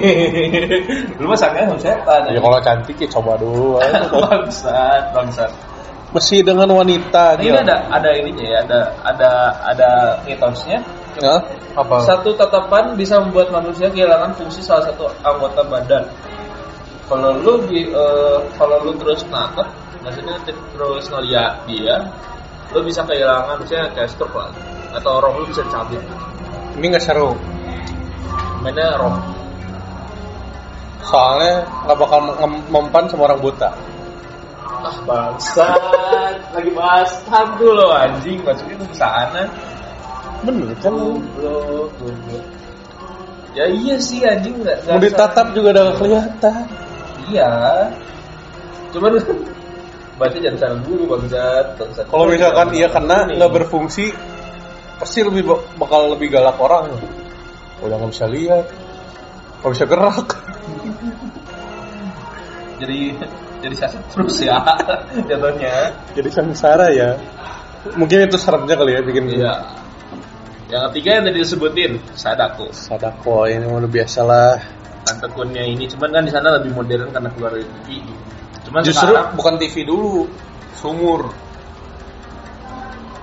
lu 1.19 1.25
mah 1.27 1.35
sange 1.35 1.59
sama 1.67 1.79
setan. 1.83 2.21
ya 2.31 2.39
kalau 2.39 2.59
cantik 2.63 2.95
ya 2.97 3.07
coba 3.11 3.35
dulu 3.37 3.75
bangsat, 4.23 5.11
bangsat. 5.13 5.51
Masih 6.15 6.39
dengan 6.39 6.71
wanita 6.71 7.35
Nah, 7.35 7.41
ini 7.43 7.51
gitu 7.51 7.59
ada 7.67 7.75
ada 7.91 8.09
ininya 8.15 8.45
ya, 8.47 8.59
ada 8.63 8.79
ada 9.03 9.29
ada 9.67 9.89
mitosnya. 10.23 10.79
Hah? 11.17 11.41
apa 11.73 11.97
Satu 12.05 12.33
tatapan 12.37 12.93
bisa 12.93 13.17
membuat 13.17 13.49
manusia 13.49 13.89
kehilangan 13.89 14.37
fungsi 14.37 14.61
salah 14.61 14.85
satu 14.85 15.09
anggota 15.25 15.65
badan. 15.65 16.05
Kalau 17.09 17.31
lu 17.39 17.63
di, 17.65 17.87
eh, 17.89 18.37
kalau 18.59 18.83
lu 18.85 18.91
terus 18.99 19.23
natap, 19.31 19.65
maksudnya 20.03 20.35
te- 20.45 20.57
terus 20.75 21.07
ngeliat 21.09 21.63
dia, 21.65 22.03
lu 22.75 22.83
bisa 22.83 23.01
kehilangan 23.07 23.57
misalnya 23.63 23.89
kayak 23.95 24.11
stroke 24.11 24.35
lah, 24.35 24.51
atau 24.93 25.23
roh 25.23 25.41
lu 25.41 25.45
bisa 25.47 25.63
cabut. 25.71 26.01
ini 26.77 26.93
nggak 26.93 27.01
seru 27.01 27.33
Mainnya 28.61 28.93
roh. 29.01 29.17
soalnya 31.01 31.63
nggak 31.87 31.97
bakal 31.97 32.19
mem- 32.21 32.65
mempan 32.69 33.07
sama 33.09 33.31
orang 33.31 33.39
buta 33.41 33.69
Ah 34.67 34.97
bangsat, 35.07 36.37
lagi 36.53 36.71
bahas 36.75 37.11
hantu 37.31 37.71
lo 37.71 37.87
anjing, 37.91 38.43
maksudnya 38.43 38.75
ke 38.83 38.95
sana. 38.95 39.43
bener 40.45 40.69
kan 40.83 40.93
goblok. 40.93 41.91
Ya 43.57 43.65
iya 43.71 43.95
sih 43.97 44.21
anjing. 44.21 44.61
Nggak 44.61 44.85
mau 44.85 45.01
ditatap 45.01 45.47
juga 45.57 45.73
udah 45.73 45.85
kelihatan. 45.97 46.63
Iya. 47.31 47.51
Cuman 48.93 49.17
baca 50.19 50.37
jangan 50.37 50.57
salah 50.61 50.79
dulu 50.85 51.03
bangsat. 51.17 51.65
kalau 52.09 52.25
misalkan 52.29 52.67
iya 52.73 52.87
kena 52.89 53.25
nggak 53.29 53.53
berfungsi 53.53 54.13
pasti 54.97 55.21
lebih 55.21 55.45
ba- 55.45 55.65
bakal 55.81 56.13
lebih 56.13 56.29
galak 56.29 56.57
orang. 56.61 56.91
Udah 57.81 57.95
nggak 57.97 58.11
bisa 58.13 58.25
lihat. 58.29 58.65
Nggak 59.63 59.71
bisa 59.73 59.85
gerak. 59.89 60.27
Jadi 62.77 63.17
jadi 63.63 63.75
terus 64.13 64.37
ya 64.41 64.57
jatuhnya. 65.29 65.91
jadi 66.13 66.29
sengsara 66.29 66.87
ya 66.93 67.09
mungkin 67.95 68.27
itu 68.27 68.37
seremnya 68.37 68.75
kali 68.75 68.91
ya 68.97 69.01
bikin 69.01 69.23
Iya. 69.31 69.55
Yang 70.67 70.83
ketiga 70.91 71.09
yang 71.15 71.23
tadi 71.31 71.39
disebutin 71.39 71.91
sadako. 72.11 72.65
sadako 72.75 73.47
ini 73.47 73.63
udah 73.63 73.87
biasa 73.87 74.19
lah 74.27 74.59
Kan 75.07 75.15
tekunnya 75.23 75.63
ini 75.63 75.87
cuman 75.87 76.11
kan 76.11 76.23
di 76.27 76.31
sana 76.35 76.59
lebih 76.59 76.75
modern 76.75 77.07
karena 77.15 77.31
keluar 77.31 77.55
dari 77.55 77.63
TV. 77.87 78.03
Cuman 78.67 78.83
justru 78.83 79.07
sekarang 79.07 79.39
bukan 79.39 79.55
TV 79.55 79.75
dulu 79.87 80.27
sumur 80.75 81.31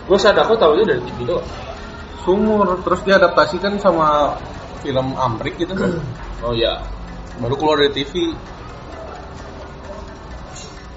gue 0.05 0.19
sadako 0.21 0.57
tahu 0.57 0.85
dari 0.85 1.01
TV 1.05 1.29
doang. 1.29 1.45
sumur 2.25 2.81
terus 2.85 3.01
diadaptasikan 3.05 3.77
sama 3.81 4.37
film 4.81 5.13
Amrik 5.17 5.61
gitu 5.61 5.77
kan 5.77 5.93
Oh 6.41 6.57
iya. 6.57 6.81
baru 7.37 7.57
keluar 7.61 7.77
dari 7.85 7.93
TV 7.93 8.33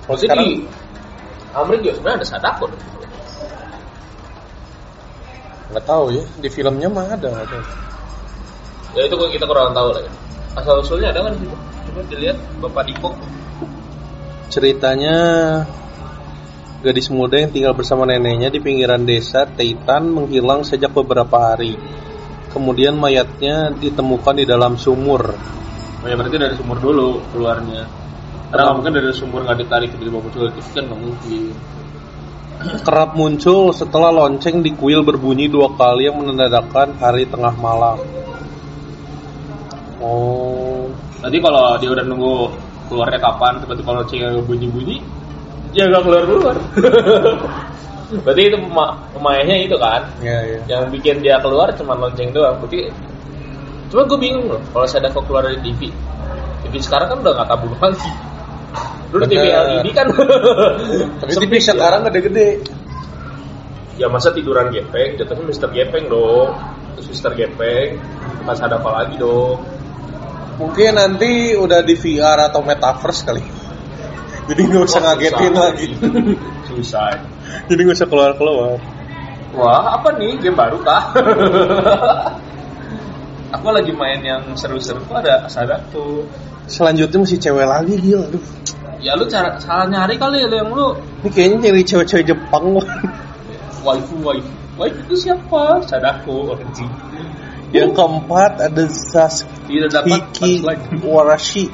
kalau 0.08 0.18
Jadi 0.18 0.24
sekarang 0.24 0.50
Amrik 1.58 1.80
juga 1.84 1.94
sebenarnya 2.00 2.18
ada 2.24 2.28
sadako. 2.28 2.64
dong. 2.72 2.84
nggak 5.68 5.84
tahu 5.84 6.06
ya 6.16 6.24
di 6.40 6.48
filmnya 6.48 6.88
mah 6.88 7.12
ada 7.12 7.44
tahu. 7.44 7.64
Ya 8.96 9.02
itu 9.04 9.16
kita 9.36 9.44
kurang 9.44 9.76
tahu 9.76 9.92
lah 9.92 10.02
ya. 10.02 10.12
Asal 10.56 10.80
usulnya 10.80 11.12
ada 11.12 11.28
kan 11.28 11.36
di 11.36 11.44
situ. 11.44 11.58
Coba 11.92 12.02
dilihat 12.08 12.38
Bapak 12.64 12.84
Diko. 12.88 13.12
ceritanya 14.48 15.16
gadis 16.80 17.12
muda 17.12 17.36
yang 17.36 17.52
tinggal 17.52 17.76
bersama 17.76 18.08
neneknya 18.08 18.48
di 18.48 18.64
pinggiran 18.64 19.04
desa 19.04 19.44
Teitan 19.44 20.08
menghilang 20.08 20.64
sejak 20.64 20.96
beberapa 20.96 21.52
hari 21.52 21.76
kemudian 22.56 22.96
mayatnya 22.96 23.76
ditemukan 23.76 24.40
di 24.40 24.46
dalam 24.48 24.80
sumur 24.80 25.36
Oh 25.98 26.08
ya 26.08 26.14
berarti 26.14 26.38
dari 26.38 26.54
sumur 26.54 26.78
dulu 26.78 27.20
keluarnya. 27.34 27.84
Karena 28.48 28.72
mungkin 28.72 28.92
dari 28.96 29.12
sumur 29.12 29.44
nggak 29.44 29.60
ditarik 29.60 29.92
tiba-tiba 29.92 30.20
muncul 30.24 30.48
itu 30.48 30.62
kan 30.72 30.84
nggak 30.88 31.00
mungkin. 31.00 31.42
kerap 32.88 33.14
muncul 33.14 33.70
setelah 33.70 34.10
lonceng 34.10 34.66
di 34.66 34.74
kuil 34.74 35.06
berbunyi 35.06 35.46
dua 35.46 35.78
kali 35.78 36.10
yang 36.10 36.18
menandakan 36.18 36.98
hari 36.98 37.30
tengah 37.30 37.54
malam 37.54 38.02
oh 40.02 40.90
Nanti 41.18 41.38
kalau 41.42 41.74
dia 41.82 41.90
udah 41.90 42.06
nunggu 42.06 42.36
keluarnya 42.88 43.18
kapan, 43.18 43.58
tiba-tiba 43.66 43.90
loncengnya 43.90 44.30
bunyi-bunyi, 44.46 45.02
dia 45.74 45.90
nggak 45.90 46.04
keluar 46.06 46.24
keluar. 46.30 46.58
berarti 48.24 48.42
itu 48.48 48.58
pema- 48.64 48.96
pemainnya 49.12 49.58
itu 49.68 49.76
kan, 49.76 50.00
ya 50.24 50.40
ya 50.48 50.60
yang 50.72 50.88
bikin 50.88 51.20
dia 51.20 51.42
keluar 51.44 51.74
cuma 51.76 51.98
lonceng 51.98 52.30
doang. 52.32 52.56
Berarti, 52.62 52.88
cuma 53.92 54.06
gue 54.06 54.20
bingung 54.22 54.46
loh, 54.48 54.62
kalau 54.72 54.88
saya 54.88 55.10
kok 55.10 55.26
keluar 55.26 55.44
dari 55.44 55.60
TV. 55.66 55.90
TV 56.64 56.74
sekarang 56.80 57.12
kan 57.12 57.18
udah 57.26 57.34
nggak 57.34 57.50
tabung 57.50 57.74
lagi. 57.82 58.12
Dulu 59.14 59.24
TV. 59.28 59.46
LED 59.48 59.88
kan. 59.96 60.08
tapi 61.24 61.34
TV 61.40 61.54
sekarang 61.64 62.04
gede-gede 62.12 62.50
Ya 63.98 64.06
masa 64.14 64.30
tiduran 64.30 64.70
gepeng, 64.70 65.18
jatuhnya 65.18 65.50
Mister 65.50 65.74
Gepeng 65.74 66.06
dong. 66.06 66.54
Terus 66.94 67.18
Mister 67.18 67.34
Gepeng, 67.34 67.98
mas 68.46 68.62
ada 68.62 68.78
apa 68.78 68.94
lagi 68.94 69.18
dong? 69.18 69.58
mungkin 70.58 70.98
nanti 70.98 71.54
udah 71.54 71.86
di 71.86 71.94
VR 71.94 72.50
atau 72.50 72.66
metaverse 72.66 73.22
kali 73.24 73.46
jadi 74.50 74.62
nggak 74.74 74.84
usah 74.90 75.02
ngagetin 75.06 75.54
lagi 75.54 75.90
Susah. 76.70 77.14
jadi 77.70 77.80
nggak 77.86 77.98
usah 78.04 78.10
keluar 78.10 78.34
keluar 78.36 78.82
Wah, 79.58 79.98
apa 79.98 80.14
nih 80.22 80.38
game 80.38 80.54
baru 80.54 80.78
kah? 80.86 81.10
Aku 83.58 83.74
lagi 83.74 83.90
main 83.90 84.22
yang 84.22 84.54
seru-seru 84.54 85.02
tuh 85.02 85.18
ada 85.18 85.50
Sadako. 85.50 86.30
Selanjutnya 86.68 87.18
masih 87.24 87.40
cewek 87.40 87.68
lagi 87.68 87.96
gila 87.98 88.28
aduh 88.28 88.46
Ya 88.98 89.14
lu 89.14 89.30
cara 89.30 89.54
salah 89.62 89.86
nyari 89.86 90.18
kali 90.18 90.42
ya 90.42 90.50
lu 90.50 90.58
yang 90.58 90.72
lu 90.74 90.98
ini 91.22 91.30
kayaknya 91.30 91.70
nyari 91.70 91.86
cewek-cewek 91.86 92.34
Jepang 92.34 92.76
waifu 93.86 94.16
waifu. 94.26 94.52
Waifu 94.78 95.00
itu 95.10 95.16
siapa? 95.30 95.82
Sadako 95.86 96.54
anjing. 96.58 96.90
yang 97.74 97.92
keempat 97.94 98.58
ada 98.58 98.84
Sasuke. 98.90 99.66
Warashi 101.06 101.70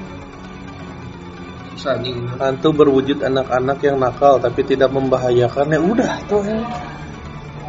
hantu 2.40 2.70
berwujud 2.72 3.20
anak-anak 3.20 3.84
yang 3.84 4.00
nakal 4.00 4.40
tapi 4.40 4.64
tidak 4.64 4.88
membahayakan 4.96 5.68
ya 5.68 5.80
udah 5.84 6.14
tuh 6.32 6.40
ya. 6.48 6.60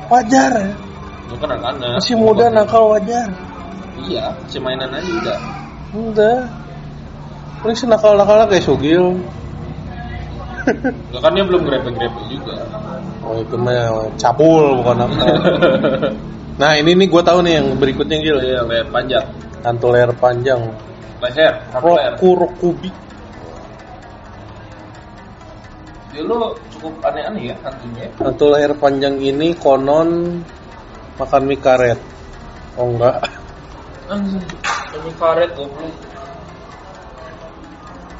wajar 0.06 0.50
ya. 0.54 0.70
Itu 1.26 1.34
kan 1.40 1.50
anak-anak. 1.50 1.98
masih 1.98 2.14
muda 2.14 2.46
nakal 2.52 2.94
wajar 2.94 3.26
Iya, 4.06 4.34
masih 4.44 4.60
mainan 4.62 4.90
aja 4.94 5.10
udah. 5.10 5.38
udah 5.94 6.38
paling 7.64 7.74
sih 7.74 7.88
nakal-nakal 7.88 8.44
kayak 8.46 8.60
Sugil 8.62 9.16
Enggak 10.64 11.20
kan 11.20 11.32
dia 11.36 11.44
belum 11.44 11.60
grepe-grepe 11.64 12.20
juga. 12.28 12.56
oh 13.20 13.36
itu 13.36 13.56
mah 13.56 14.00
cabul 14.16 14.80
bukan 14.80 14.96
nakal 15.00 15.32
nah 16.60 16.72
ini 16.72 16.92
nih 16.94 17.08
gue 17.08 17.22
tahu 17.22 17.40
nih 17.40 17.52
yang 17.58 17.68
berikutnya 17.76 18.16
Gil 18.20 18.38
Iya, 18.38 18.60
leher 18.62 18.86
panjang. 18.88 19.26
hantu 19.60 19.86
leher 19.88 20.12
panjang 20.14 20.60
Leher, 21.20 21.52
satu 21.68 21.88
leher. 21.96 22.12
Roku 22.16 22.28
Rokubi 22.36 22.90
Dia 26.12 26.22
lu 26.22 26.36
cukup 26.70 26.94
aneh-aneh 27.02 27.50
ya 27.50 27.56
hantunya. 27.60 28.06
hantu 28.20 28.46
leher 28.48 28.72
panjang 28.76 29.16
ini 29.18 29.56
konon 29.56 30.40
makan 31.16 31.42
mie 31.44 31.58
karet 31.58 32.00
oh 32.76 32.88
enggak 32.88 33.24
Anjing, 34.04 34.36
ini 34.94 35.10
karet 35.16 35.48
goblok. 35.56 35.88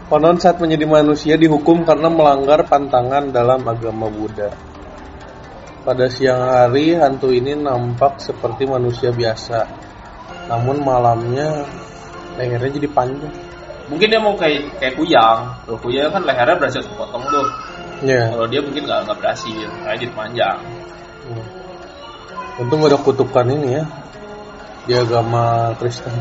Konon 0.05 0.37
saat 0.37 0.61
menjadi 0.61 0.85
manusia 0.85 1.35
dihukum 1.41 1.83
karena 1.89 2.13
melanggar 2.13 2.61
pantangan 2.69 3.33
dalam 3.33 3.65
agama 3.65 4.13
Buddha. 4.13 4.53
Pada 5.85 6.09
siang 6.13 6.45
hari 6.45 6.97
hantu 6.97 7.33
ini 7.33 7.57
nampak 7.57 8.21
seperti 8.21 8.69
manusia 8.69 9.13
biasa. 9.13 9.65
Namun 10.49 10.85
malamnya 10.85 11.65
lehernya 12.37 12.77
jadi 12.77 12.89
panjang. 12.93 13.33
Mungkin 13.89 14.09
dia 14.09 14.21
mau 14.21 14.37
kayak 14.37 14.77
kayak 14.81 14.95
kuyang. 14.97 15.41
Kalau 15.65 15.79
kuyang 15.81 16.13
kan 16.13 16.23
lehernya 16.25 16.57
berhasil 16.61 16.85
kepotong 16.85 17.25
tuh. 17.29 17.47
Ya. 18.05 18.29
Kalau 18.29 18.47
dia 18.49 18.61
mungkin 18.61 18.85
nggak 18.85 19.09
nggak 19.09 19.19
berhasil, 19.21 19.69
kayak 19.85 19.97
jadi 20.05 20.13
panjang. 20.13 20.59
Untung 22.61 22.85
ada 22.85 23.01
kutukan 23.01 23.47
ini 23.49 23.81
ya 23.81 23.85
di 24.85 24.93
agama 24.93 25.73
Kristen. 25.81 26.13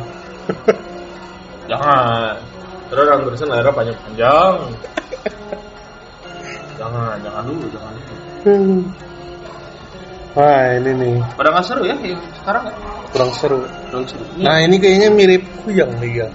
Jangan. 1.72 2.53
Terus 2.94 3.10
orang 3.10 3.26
Kristen 3.26 3.50
lehernya 3.50 3.74
panjang-panjang. 3.74 4.56
jangan, 6.78 7.18
jangan 7.26 7.44
dulu, 7.50 7.66
jangan 7.74 7.92
dulu. 7.98 8.78
Wah 10.34 10.66
ini 10.82 10.92
nih 10.98 11.16
Pada 11.38 11.54
nggak 11.54 11.66
seru 11.66 11.86
ya 11.86 11.94
sekarang 12.42 12.70
kurang 13.10 13.32
seru. 13.38 13.66
Kurang 13.90 14.06
seru. 14.06 14.26
Nah 14.38 14.62
ini 14.62 14.78
kayaknya 14.78 15.10
mirip 15.10 15.42
kuyang 15.66 15.90
nih 15.98 16.26
ya. 16.26 16.28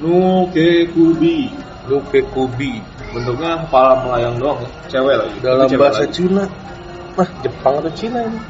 Nuke 0.00 0.88
Kubi. 0.92 1.52
Luke 1.84 2.20
Kubi 2.32 2.80
Bentuknya 3.12 3.60
kepala 3.68 3.92
melayang 4.04 4.40
doang 4.40 4.60
ya. 4.64 4.70
Cewek 4.88 5.16
lagi. 5.20 5.36
dalam 5.44 5.68
cewek 5.68 5.80
bahasa 5.84 6.04
lagi. 6.04 6.12
Cina. 6.16 6.44
Nah 7.16 7.28
Jepang 7.44 7.74
atau 7.80 7.92
Cina 7.92 8.18
ini? 8.24 8.40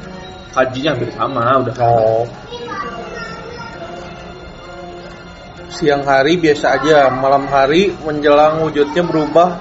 Hajinya 0.55 0.89
hampir 0.95 1.09
sama 1.19 1.41
udah. 1.59 1.75
Oh. 1.83 2.23
Siang 5.75 6.07
hari 6.07 6.39
biasa 6.39 6.79
aja, 6.79 7.11
malam 7.11 7.51
hari 7.51 7.91
menjelang 8.07 8.63
wujudnya 8.63 9.03
berubah. 9.03 9.59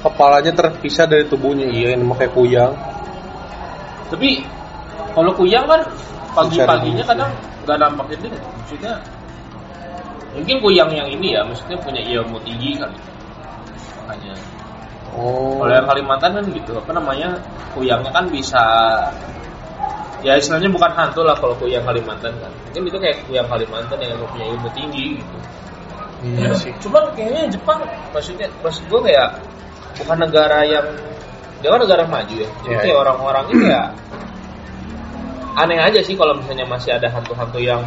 Kepalanya 0.00 0.56
terpisah 0.56 1.04
dari 1.04 1.28
tubuhnya. 1.28 1.68
Iya, 1.68 1.92
ini 1.92 2.08
mah 2.08 2.16
kayak 2.16 2.32
kuyang. 2.32 2.72
Tapi 4.08 4.40
kalau 5.12 5.36
kuyang 5.36 5.68
kan 5.68 5.84
pagi-paginya 6.32 7.04
Mencari 7.04 7.10
kadang 7.12 7.30
nggak 7.68 7.76
nampak 7.76 8.06
gede. 8.16 8.32
Maksudnya 8.32 8.92
mungkin 10.32 10.56
kuyang 10.64 10.90
yang 10.96 11.08
ini 11.12 11.36
ya, 11.36 11.44
maksudnya 11.44 11.76
punya 11.84 12.00
ilmu 12.00 12.40
tinggi 12.40 12.80
kali. 12.80 12.96
Makanya 14.00 14.34
Oh. 15.10 15.58
kalau 15.58 15.74
yang 15.74 15.90
Kalimantan 15.90 16.38
kan 16.38 16.44
gitu, 16.54 16.72
apa 16.78 16.94
namanya 16.94 17.34
kuyangnya 17.74 18.14
kan 18.14 18.30
bisa 18.30 18.62
ya 20.20 20.36
istilahnya 20.36 20.68
bukan 20.68 20.90
hantu 20.92 21.24
lah 21.24 21.36
kalau 21.36 21.56
kuyang 21.56 21.84
Kalimantan 21.84 22.32
kan. 22.40 22.52
Mungkin 22.68 22.82
itu 22.92 22.98
kayak 23.00 23.16
kuyang 23.24 23.48
Kalimantan 23.48 23.96
yang 24.00 24.20
punya 24.28 24.46
ilmu 24.52 24.68
tinggi 24.76 25.20
gitu. 25.20 25.36
Iya 26.20 26.52
sih. 26.52 26.72
Cuman 26.84 27.08
kayaknya 27.16 27.48
Jepang 27.48 27.80
maksudnya 28.12 28.46
maksud 28.60 28.84
gue 28.92 29.00
kayak 29.08 29.40
bukan 30.04 30.16
negara 30.20 30.60
yang 30.68 30.84
dia 31.60 31.68
kan 31.72 31.80
negara 31.80 32.04
maju 32.04 32.34
ya. 32.36 32.48
Jadi 32.64 32.68
Iya, 32.72 32.78
kayak 32.84 32.94
iya. 32.96 33.02
orang-orangnya 33.04 33.54
kayak 33.56 33.86
aneh 35.60 35.78
aja 35.80 36.00
sih 36.04 36.14
kalau 36.16 36.36
misalnya 36.36 36.64
masih 36.68 36.94
ada 36.94 37.08
hantu-hantu 37.10 37.58
yang 37.60 37.82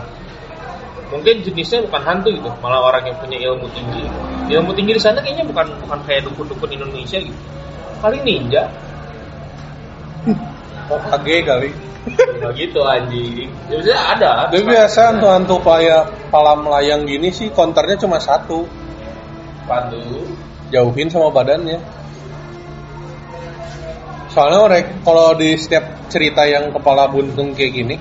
mungkin 1.13 1.45
jenisnya 1.45 1.85
bukan 1.85 2.01
hantu 2.01 2.33
gitu, 2.33 2.49
malah 2.57 2.81
orang 2.81 3.05
yang 3.05 3.17
punya 3.21 3.37
ilmu 3.37 3.69
tinggi. 3.69 4.09
Ilmu 4.49 4.73
tinggi 4.73 4.97
di 4.97 5.01
sana 5.01 5.21
kayaknya 5.21 5.45
bukan 5.45 5.69
bukan 5.85 5.99
kayak 6.09 6.25
dukun-dukun 6.25 6.69
Indonesia 6.73 7.21
gitu. 7.21 7.37
Paling 8.01 8.21
ninja. 8.25 8.65
Kage 10.89 11.37
kali. 11.45 11.69
Nah 12.43 12.51
gitu 12.51 12.83
anjing. 12.83 13.47
Ya 13.71 13.95
ada. 14.15 14.51
Tapi 14.51 14.67
biasa 14.67 15.15
hantu-hantu 15.15 15.55
paya 15.63 16.03
pala 16.27 16.59
melayang 16.59 17.07
gini 17.07 17.31
sih 17.31 17.47
counternya 17.51 17.95
cuma 17.95 18.19
satu. 18.19 18.67
Pandu. 19.63 20.27
Jauhin 20.67 21.07
sama 21.07 21.31
badannya. 21.31 21.79
Soalnya 24.33 24.59
orang 24.65 24.85
kalau 25.05 25.37
di 25.37 25.53
setiap 25.55 26.10
cerita 26.10 26.41
yang 26.43 26.73
kepala 26.73 27.05
buntung 27.05 27.53
kayak 27.53 27.71
gini, 27.77 27.95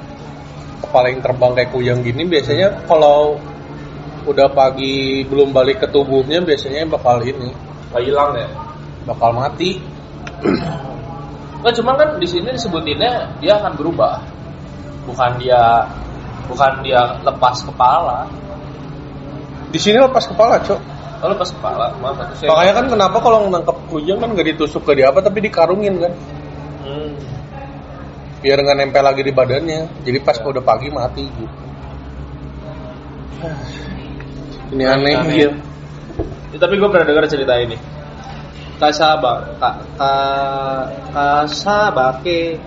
kepala 0.81 1.13
yang 1.13 1.21
terbang 1.21 1.53
kayak 1.53 1.71
kuyang 1.71 2.01
gini, 2.01 2.25
biasanya 2.25 2.89
kalau 2.89 3.37
udah 4.25 4.49
pagi 4.57 5.29
belum 5.29 5.53
balik 5.53 5.85
ke 5.85 5.93
tubuhnya, 5.93 6.41
biasanya 6.41 6.89
bakal 6.89 7.21
ini, 7.21 7.53
Nggak 7.93 8.03
hilang 8.09 8.31
ya. 8.33 8.49
bakal 9.05 9.31
mati. 9.37 9.77
Nggak 11.63 11.75
cuma 11.79 11.95
kan 11.95 12.19
di 12.19 12.27
sini 12.27 12.51
disebutinnya 12.51 13.39
dia 13.39 13.55
akan 13.63 13.73
berubah. 13.79 14.19
Bukan 15.07 15.39
dia 15.39 15.87
bukan 16.51 16.83
dia 16.83 17.23
lepas 17.23 17.63
kepala. 17.63 18.27
Di 19.71 19.79
sini 19.81 20.03
lepas 20.03 20.27
kepala, 20.29 20.61
cok. 20.61 20.81
Kalau 21.23 21.33
lepas 21.39 21.51
kepala, 21.55 21.87
maaf 22.03 22.19
saya. 22.35 22.51
Makanya 22.51 22.73
kan 22.77 22.87
kenapa 22.91 23.17
kalau 23.23 23.47
nangkep 23.47 23.79
kuyang 23.89 24.19
kan 24.19 24.35
gak 24.35 24.53
ditusuk 24.53 24.83
ke 24.83 24.99
dia 24.99 25.09
apa, 25.09 25.23
tapi 25.23 25.39
dikarungin 25.39 26.03
kan, 26.03 26.13
Hmm. 26.83 27.15
biar 28.43 28.59
nggak 28.59 28.77
nempel 28.83 29.07
lagi 29.07 29.23
di 29.23 29.31
badannya. 29.31 30.03
Jadi 30.03 30.19
pas 30.19 30.35
udah 30.43 30.61
pagi 30.61 30.91
mati 30.91 31.25
gitu. 31.25 31.57
Ini 34.75 34.85
aneh, 34.89 35.15
Aneh. 35.15 35.35
iya. 35.37 35.51
Ya, 36.53 36.59
tapi 36.61 36.77
gue 36.77 36.89
pernah 36.91 37.07
dengar 37.07 37.25
cerita 37.31 37.55
ini. 37.57 37.77
Kasaba, 38.81 39.47
ka, 39.61 39.71
ka, 39.95 40.13
kasabake, 41.15 42.59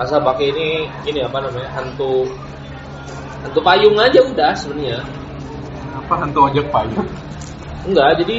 kasabake 0.00 0.48
ini 0.54 0.88
ini 1.04 1.20
apa 1.20 1.38
namanya 1.44 1.68
hantu 1.76 2.24
hantu 3.44 3.60
payung 3.60 3.96
aja 4.00 4.20
udah 4.22 4.52
sebenarnya. 4.56 5.02
Apa 5.92 6.24
hantu 6.24 6.48
ojek 6.48 6.66
payung? 6.72 7.04
Enggak, 7.84 8.22
jadi 8.24 8.36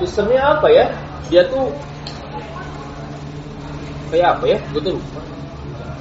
sistemnya 0.00 0.56
apa 0.56 0.66
ya? 0.72 0.84
Dia 1.28 1.42
tuh 1.46 1.70
kayak 4.10 4.38
apa 4.40 4.44
ya? 4.50 4.58
Gue 4.72 4.80
tuh 4.82 4.92
lupa. 4.96 5.20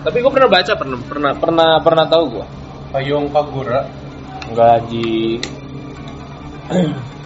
Tapi 0.05 0.17
gue 0.21 0.31
pernah 0.31 0.49
baca, 0.49 0.71
pernah 0.77 0.99
pernah 1.01 1.33
pernah 1.33 1.69
pernah 1.81 2.05
tahu 2.05 2.23
gue. 2.39 2.45
Payung 2.93 3.27
Kagura. 3.33 3.81
Enggak 4.45 4.85
di 4.89 5.41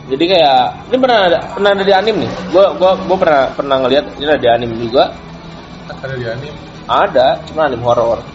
Jadi 0.09 0.23
kayak 0.25 0.89
ini 0.89 0.97
pernah 0.97 1.19
ada 1.29 1.39
pernah 1.53 1.69
ada 1.77 1.83
di 1.85 1.93
anim 1.93 2.15
nih. 2.25 2.31
Gue 2.49 2.65
gua 2.81 2.97
gua 2.97 3.17
pernah 3.21 3.43
pernah 3.53 3.77
ngeliat 3.85 4.05
ini 4.17 4.25
ada 4.25 4.41
di 4.41 4.49
anim 4.49 4.69
juga. 4.81 5.13
Ada 5.89 6.15
di 6.17 6.25
anime. 6.25 6.57
Ada, 6.89 7.27
cuma 7.45 7.69
anim 7.69 7.81
horor. 7.85 8.25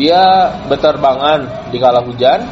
Dia 0.00 0.48
berterbangan 0.64 1.68
di 1.68 1.76
kala 1.76 2.00
hujan. 2.00 2.48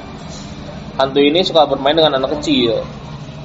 Hantu 1.00 1.24
ini 1.24 1.40
suka 1.40 1.64
bermain 1.64 1.96
dengan 1.96 2.20
anak 2.20 2.36
kecil. 2.36 2.84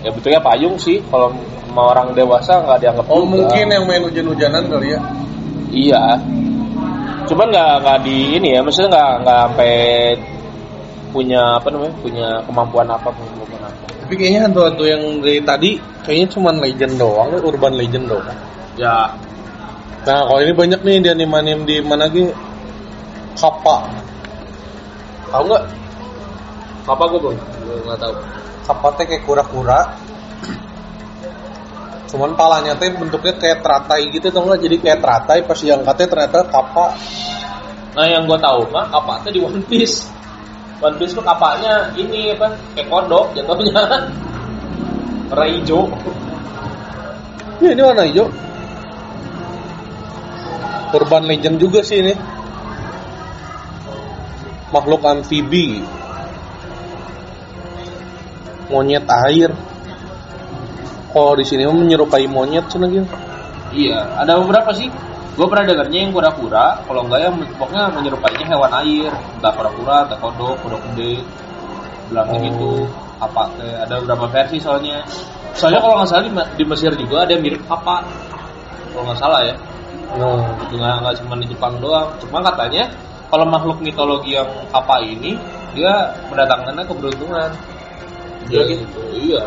Ya 0.04 0.12
betulnya 0.12 0.44
payung 0.44 0.76
sih. 0.76 1.00
Kalau 1.08 1.32
sama 1.64 1.96
orang 1.96 2.12
dewasa 2.12 2.60
nggak 2.60 2.80
dianggap 2.84 3.06
Oh 3.08 3.24
juga. 3.24 3.32
mungkin 3.40 3.66
yang 3.72 3.86
main 3.88 4.04
hujan-hujanan 4.04 4.68
kali 4.68 4.92
ya. 4.92 5.00
Iya. 5.72 6.04
Cuman 7.32 7.48
nggak 7.48 7.74
nggak 7.88 8.00
di 8.04 8.18
ini 8.36 8.48
ya, 8.54 8.60
maksudnya 8.60 8.90
nggak 8.92 9.12
nggak 9.24 9.40
sampai 9.48 9.74
punya 11.14 11.62
apa 11.62 11.70
namanya, 11.70 11.94
punya 12.02 12.28
kemampuan 12.50 12.90
apa 12.90 13.08
kemampuan 13.14 13.64
apa. 13.70 13.84
Tapi 14.04 14.14
kayaknya 14.18 14.50
hantu-hantu 14.50 14.84
yang 14.90 15.02
dari 15.22 15.40
tadi 15.46 15.70
kayaknya 16.02 16.28
cuma 16.34 16.50
legend 16.58 16.98
doang, 16.98 17.30
urban 17.38 17.78
legend 17.78 18.10
doang. 18.10 18.34
Ya, 18.74 19.14
Nah 20.04 20.28
kalau 20.28 20.40
ini 20.44 20.52
banyak 20.52 20.84
nih 20.84 21.00
di 21.00 21.10
anime-anime 21.16 21.64
di 21.64 21.76
mana 21.80 22.12
lagi 22.12 22.28
Kappa. 23.40 23.88
Tahu 25.32 25.44
nggak? 25.50 25.64
apa 26.84 27.04
gue 27.08 27.20
belum 27.24 27.36
nggak 27.88 28.00
tahu. 28.04 28.14
Kappa 28.68 28.88
teh 29.00 29.06
kayak 29.08 29.24
kura-kura. 29.24 29.96
Cuman 32.12 32.36
palanya 32.36 32.76
teh 32.76 32.92
bentuknya 32.92 33.34
kayak 33.40 33.64
teratai 33.64 34.12
gitu 34.12 34.28
tau 34.28 34.44
nggak? 34.44 34.60
Jadi 34.60 34.76
kayak 34.84 35.00
teratai 35.00 35.40
pas 35.48 35.56
diangkatnya 35.58 36.08
ternyata 36.12 36.40
kappa. 36.52 36.86
Nah 37.96 38.06
yang 38.06 38.28
gue 38.28 38.38
tahu 38.38 38.68
mah 38.76 38.92
kapaknya 38.92 39.32
di 39.32 39.40
One 39.40 39.64
Piece. 39.64 40.12
One 40.84 41.00
Piece 41.00 41.16
tuh 41.16 41.24
kapaknya 41.24 41.96
ini 41.96 42.36
apa? 42.36 42.60
Kayak 42.76 42.92
kodok 42.92 43.32
jatuhnya. 43.40 43.72
Warna 45.32 45.48
hijau. 45.48 45.88
Ya 47.64 47.72
ini 47.72 47.82
warna 47.82 48.04
hijau. 48.04 48.28
Urban 50.94 51.24
legend 51.26 51.58
juga 51.58 51.80
sih 51.82 52.04
ini. 52.04 52.14
Makhluk 54.76 55.02
amfibi. 55.08 55.82
Monyet 58.68 59.08
air. 59.26 59.56
Kalau 61.10 61.34
di 61.40 61.46
sini 61.48 61.64
menyerupai 61.66 62.28
monyet 62.28 62.68
cina 62.68 62.92
gitu. 62.92 63.08
Iya, 63.74 64.20
ada 64.20 64.38
beberapa 64.38 64.70
sih. 64.76 64.92
Gue 65.34 65.50
pernah 65.50 65.66
dengarnya 65.66 66.00
yang 66.06 66.14
kura-kura, 66.14 66.78
kalau 66.86 67.02
enggak 67.10 67.26
yang 67.26 67.34
pokoknya 67.58 67.84
menyerupainya 67.90 68.46
hewan 68.54 68.72
air, 68.86 69.10
entah 69.10 69.52
kura-kura, 69.58 70.06
entah 70.06 70.20
kodok, 70.22 70.56
kodok 70.62 70.82
gede, 70.94 71.26
bilangnya 72.10 72.38
Oh. 72.38 72.44
gitu. 72.46 72.72
Apa 73.18 73.42
teh 73.58 73.74
ada 73.82 73.94
beberapa 74.04 74.30
versi 74.30 74.62
soalnya. 74.62 75.02
Soalnya 75.58 75.82
kalau 75.82 75.96
nggak 76.02 76.10
salah 76.10 76.24
di, 76.28 76.32
di 76.60 76.64
Mesir 76.70 76.92
juga 76.94 77.26
ada 77.26 77.32
yang 77.34 77.42
mirip 77.42 77.64
apa, 77.66 78.06
kalau 78.94 79.04
nggak 79.10 79.20
salah 79.22 79.42
ya. 79.42 79.56
Nah, 80.14 80.46
Itu 80.70 80.78
nggak 80.78 80.96
nggak 81.02 81.16
cuma 81.26 81.34
di 81.42 81.48
Jepang 81.50 81.74
doang. 81.82 82.08
Cuma 82.22 82.38
katanya 82.46 82.86
kalau 83.34 83.46
makhluk 83.50 83.82
mitologi 83.82 84.38
yang 84.38 84.46
apa 84.70 85.02
ini 85.02 85.34
dia 85.74 86.14
mendatangkannya 86.30 86.86
keberuntungan. 86.86 87.50
Iya 88.54 88.62
Dia 88.62 88.76
gitu. 88.78 89.02
Iya. 89.18 89.44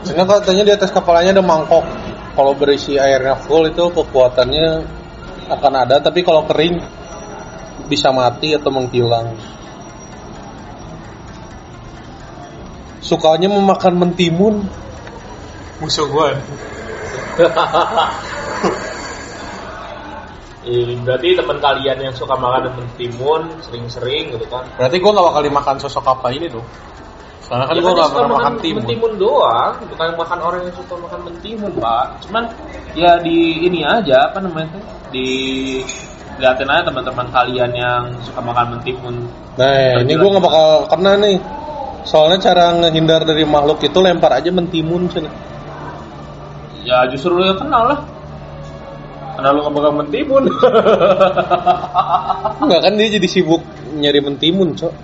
karena 0.00 0.24
katanya 0.24 0.62
di 0.64 0.72
atas 0.72 0.90
kepalanya 0.94 1.30
ada 1.34 1.44
mangkok. 1.44 1.84
Kalau 2.34 2.52
berisi 2.54 2.94
airnya 2.94 3.34
full 3.34 3.66
itu 3.66 3.90
kekuatannya 3.90 4.86
akan 5.50 5.72
ada 5.74 5.98
tapi 5.98 6.22
kalau 6.22 6.46
kering 6.46 6.78
bisa 7.90 8.14
mati 8.14 8.54
atau 8.54 8.70
menghilang. 8.70 9.34
Sukanya 13.02 13.50
memakan 13.50 13.98
mentimun. 13.98 14.70
Musuh 15.82 16.06
gue 16.06 16.28
Eh, 20.60 20.92
berarti 21.02 21.34
teman 21.34 21.58
kalian 21.58 21.98
yang 21.98 22.14
suka 22.14 22.36
makan 22.36 22.76
mentimun 22.76 23.48
sering-sering 23.64 24.36
gitu 24.36 24.46
kan? 24.46 24.68
Berarti 24.76 25.00
gue 25.00 25.10
gak 25.10 25.26
bakal 25.26 25.42
dimakan 25.42 25.76
sosok 25.80 26.04
apa 26.04 26.30
ini 26.36 26.46
tuh 26.52 26.62
karena 27.50 27.66
kan 27.66 27.74
Ya 27.74 27.82
gue 27.82 27.92
gak 27.98 28.06
suka 28.06 28.14
pernah 28.14 28.30
makan 28.38 28.54
timun 28.62 28.78
mentimun 28.86 29.12
doang, 29.18 29.74
bukan 29.90 30.08
makan 30.14 30.38
orang 30.38 30.60
yang 30.62 30.74
suka 30.78 30.94
makan 31.02 31.20
mentimun, 31.26 31.72
Pak. 31.82 32.06
Cuman 32.22 32.44
ya 32.94 33.18
di 33.18 33.66
ini 33.66 33.82
aja 33.82 34.30
apa 34.30 34.38
namanya 34.38 34.78
tuh? 34.78 34.82
Di 35.10 35.28
liatin 36.38 36.70
aja 36.70 36.86
teman-teman 36.86 37.26
kalian 37.34 37.70
yang 37.74 38.14
suka 38.22 38.38
makan 38.38 38.78
mentimun. 38.78 39.26
Nah, 39.58 39.98
ini 39.98 40.14
gue 40.14 40.28
gak 40.30 40.44
bakal 40.46 40.86
kena 40.94 41.12
nih. 41.18 41.42
Soalnya 42.06 42.38
cara 42.38 42.70
ngehindar 42.78 43.26
dari 43.26 43.42
makhluk 43.42 43.82
itu 43.82 43.98
lempar 43.98 44.30
aja 44.30 44.54
mentimun 44.54 45.10
sini. 45.10 45.26
Ya 46.86 47.02
justru 47.10 47.34
lu 47.34 47.50
yang 47.50 47.58
kenal 47.58 47.82
lah. 47.92 48.00
Karena 49.34 49.50
lu 49.50 49.66
gak 49.66 49.74
bakal 49.74 49.92
mentimun. 49.98 50.46
Enggak 52.62 52.80
kan 52.86 52.92
dia 52.94 53.08
jadi 53.10 53.26
sibuk 53.26 53.66
nyari 53.98 54.22
mentimun, 54.22 54.78
Cok. 54.78 54.94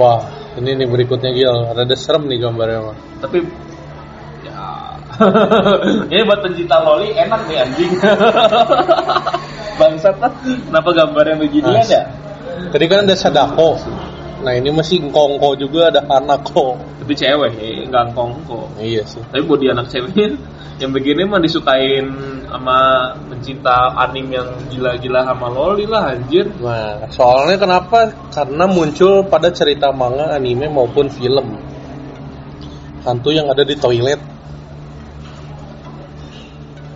Wah, 0.00 0.22
ini 0.60 0.84
nih 0.84 0.88
berikutnya 0.88 1.30
Gil. 1.32 1.72
Rada 1.72 1.96
serem 1.96 2.28
nih 2.28 2.38
gambarnya 2.44 2.80
mah. 2.92 2.96
Tapi 3.24 3.38
ya 4.44 4.60
ini 6.12 6.22
buat 6.24 6.40
pencinta 6.44 6.76
loli 6.84 7.16
enak 7.16 7.40
nih 7.48 7.56
anjing. 7.64 7.92
Bangsat 9.80 10.16
lah. 10.20 10.32
Kenapa 10.44 10.90
gambarnya 10.92 11.36
beginian 11.40 11.80
Mas. 11.80 11.88
ya? 11.88 12.04
Tadi 12.68 12.84
kan 12.84 13.08
ada 13.08 13.16
Sadako. 13.16 13.80
Nah, 14.40 14.56
ini 14.56 14.72
masih 14.72 15.04
Ngkongko 15.04 15.60
juga 15.60 15.92
ada 15.92 16.00
Hanako. 16.08 16.80
Tapi 17.00 17.12
cewek, 17.12 17.52
eh, 17.60 17.84
enggak 17.84 18.16
kongko. 18.16 18.72
Iya 18.80 19.04
sih. 19.04 19.20
Tapi 19.28 19.42
buat 19.44 19.60
dia 19.60 19.76
anak 19.76 19.92
ceweknya 19.92 20.38
yang 20.80 20.96
begini 20.96 21.28
mah 21.28 21.42
disukain 21.44 22.08
sama 22.48 23.12
pencinta 23.28 23.92
anim 24.00 24.26
yang 24.32 24.48
gila-gila 24.72 25.28
sama 25.28 25.46
loli 25.52 25.84
lah 25.84 26.16
anjir. 26.16 26.48
Nah, 26.56 27.04
soalnya 27.12 27.60
kenapa? 27.60 28.14
Karena 28.32 28.64
muncul 28.64 29.28
pada 29.28 29.52
cerita 29.52 29.92
manga, 29.92 30.32
anime 30.32 30.72
maupun 30.72 31.12
film. 31.12 31.60
Hantu 33.04 33.30
yang 33.32 33.48
ada 33.52 33.64
di 33.64 33.76
toilet. 33.76 34.20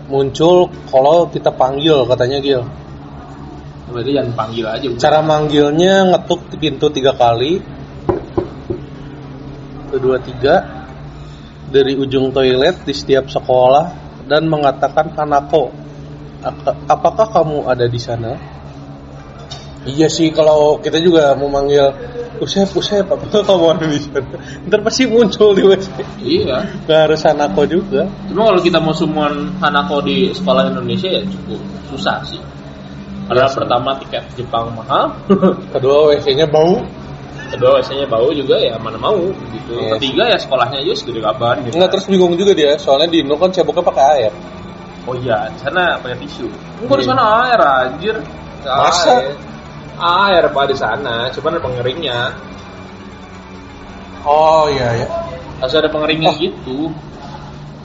Muncul 0.09 0.69
kalau 0.93 1.29
kita 1.29 1.49
panggil 1.53 2.05
katanya 2.09 2.39
Gil. 2.41 2.63
Berarti 3.95 4.11
jangan 4.11 4.35
panggil 4.35 4.67
aja 4.67 4.87
udah. 4.91 4.99
Cara 4.99 5.21
manggilnya 5.23 5.95
ngetuk 6.11 6.51
di 6.51 6.57
pintu 6.59 6.91
tiga 6.91 7.15
kali. 7.15 7.63
Kedua 9.95 10.19
tiga 10.19 10.55
dari 11.71 11.95
ujung 11.95 12.35
toilet 12.35 12.83
di 12.83 12.91
setiap 12.91 13.31
sekolah 13.31 14.19
dan 14.27 14.51
mengatakan 14.51 15.15
Hanako. 15.15 15.71
"Aka- 16.43 16.91
Apakah 16.91 17.31
kamu 17.31 17.71
ada 17.71 17.87
di 17.87 18.01
sana? 18.03 18.35
Iya 19.85 20.11
sih 20.11 20.33
kalau 20.35 20.81
kita 20.83 20.99
juga 20.99 21.37
mau 21.39 21.47
manggil 21.47 21.93
Usep, 22.43 22.67
Usep, 22.75 23.07
apakah 23.07 23.47
kamu 23.47 23.65
ada 23.79 23.87
di 23.87 24.01
sana? 24.03 24.27
Ntar 24.67 24.81
pasti 24.83 25.07
muncul 25.07 25.55
di 25.55 25.63
WC. 25.63 25.87
Iya. 26.19 26.67
Gak 26.91 26.99
harus 27.07 27.23
Hanako 27.23 27.63
juga. 27.71 28.11
Cuma 28.27 28.51
kalau 28.51 28.59
kita 28.59 28.83
mau 28.83 28.91
summon 28.91 29.55
Hanako 29.63 30.03
di 30.03 30.35
sekolah 30.35 30.67
Indonesia 30.75 31.07
ya 31.07 31.23
cukup 31.23 31.63
susah 31.95 32.27
sih. 32.27 32.43
Karena 33.25 33.49
pertama 33.49 33.91
tiket 34.01 34.25
Jepang 34.37 34.69
mahal, 34.77 35.17
Kedua 35.75 36.13
WC-nya 36.13 36.45
bau. 36.45 36.81
kedua 37.45 37.79
biasanya 37.79 38.11
bau 38.11 38.35
juga 38.35 38.59
ya 38.59 38.75
mana 38.83 38.99
mau 38.99 39.15
gitu. 39.55 39.79
Iya. 39.79 39.95
Ketiga 39.95 40.27
ya 40.27 40.39
sekolahnya 40.43 40.83
aja 40.83 40.93
segede 40.99 41.23
kabar 41.23 41.55
gitu. 41.63 41.79
Enggak 41.79 41.91
terus 41.95 42.07
bingung 42.11 42.35
juga 42.35 42.51
dia, 42.51 42.75
soalnya 42.75 43.07
di 43.07 43.23
Indo 43.23 43.39
kan 43.39 43.55
ceboknya 43.55 43.85
pakai 43.85 44.05
air. 44.19 44.33
Oh 45.07 45.15
iya, 45.15 45.47
di 45.55 45.59
sana 45.63 45.95
pakai 46.03 46.19
tisu. 46.19 46.51
Enggak 46.83 46.99
di 46.99 47.05
Iya. 47.07 47.11
sana 47.15 47.23
air 47.47 47.61
anjir. 47.63 48.17
Masa? 48.65 49.13
Air. 49.23 49.37
Air 49.95 50.45
pak 50.51 50.65
di 50.67 50.77
sana, 50.77 51.15
cuman 51.31 51.51
ada 51.55 51.63
pengeringnya. 51.63 52.19
Oh 54.25 54.67
iya 54.67 55.05
ya. 55.05 55.07
Harus 55.63 55.75
ada 55.79 55.89
pengeringnya 55.89 56.33
Oh. 56.33 56.39
gitu. 56.41 56.79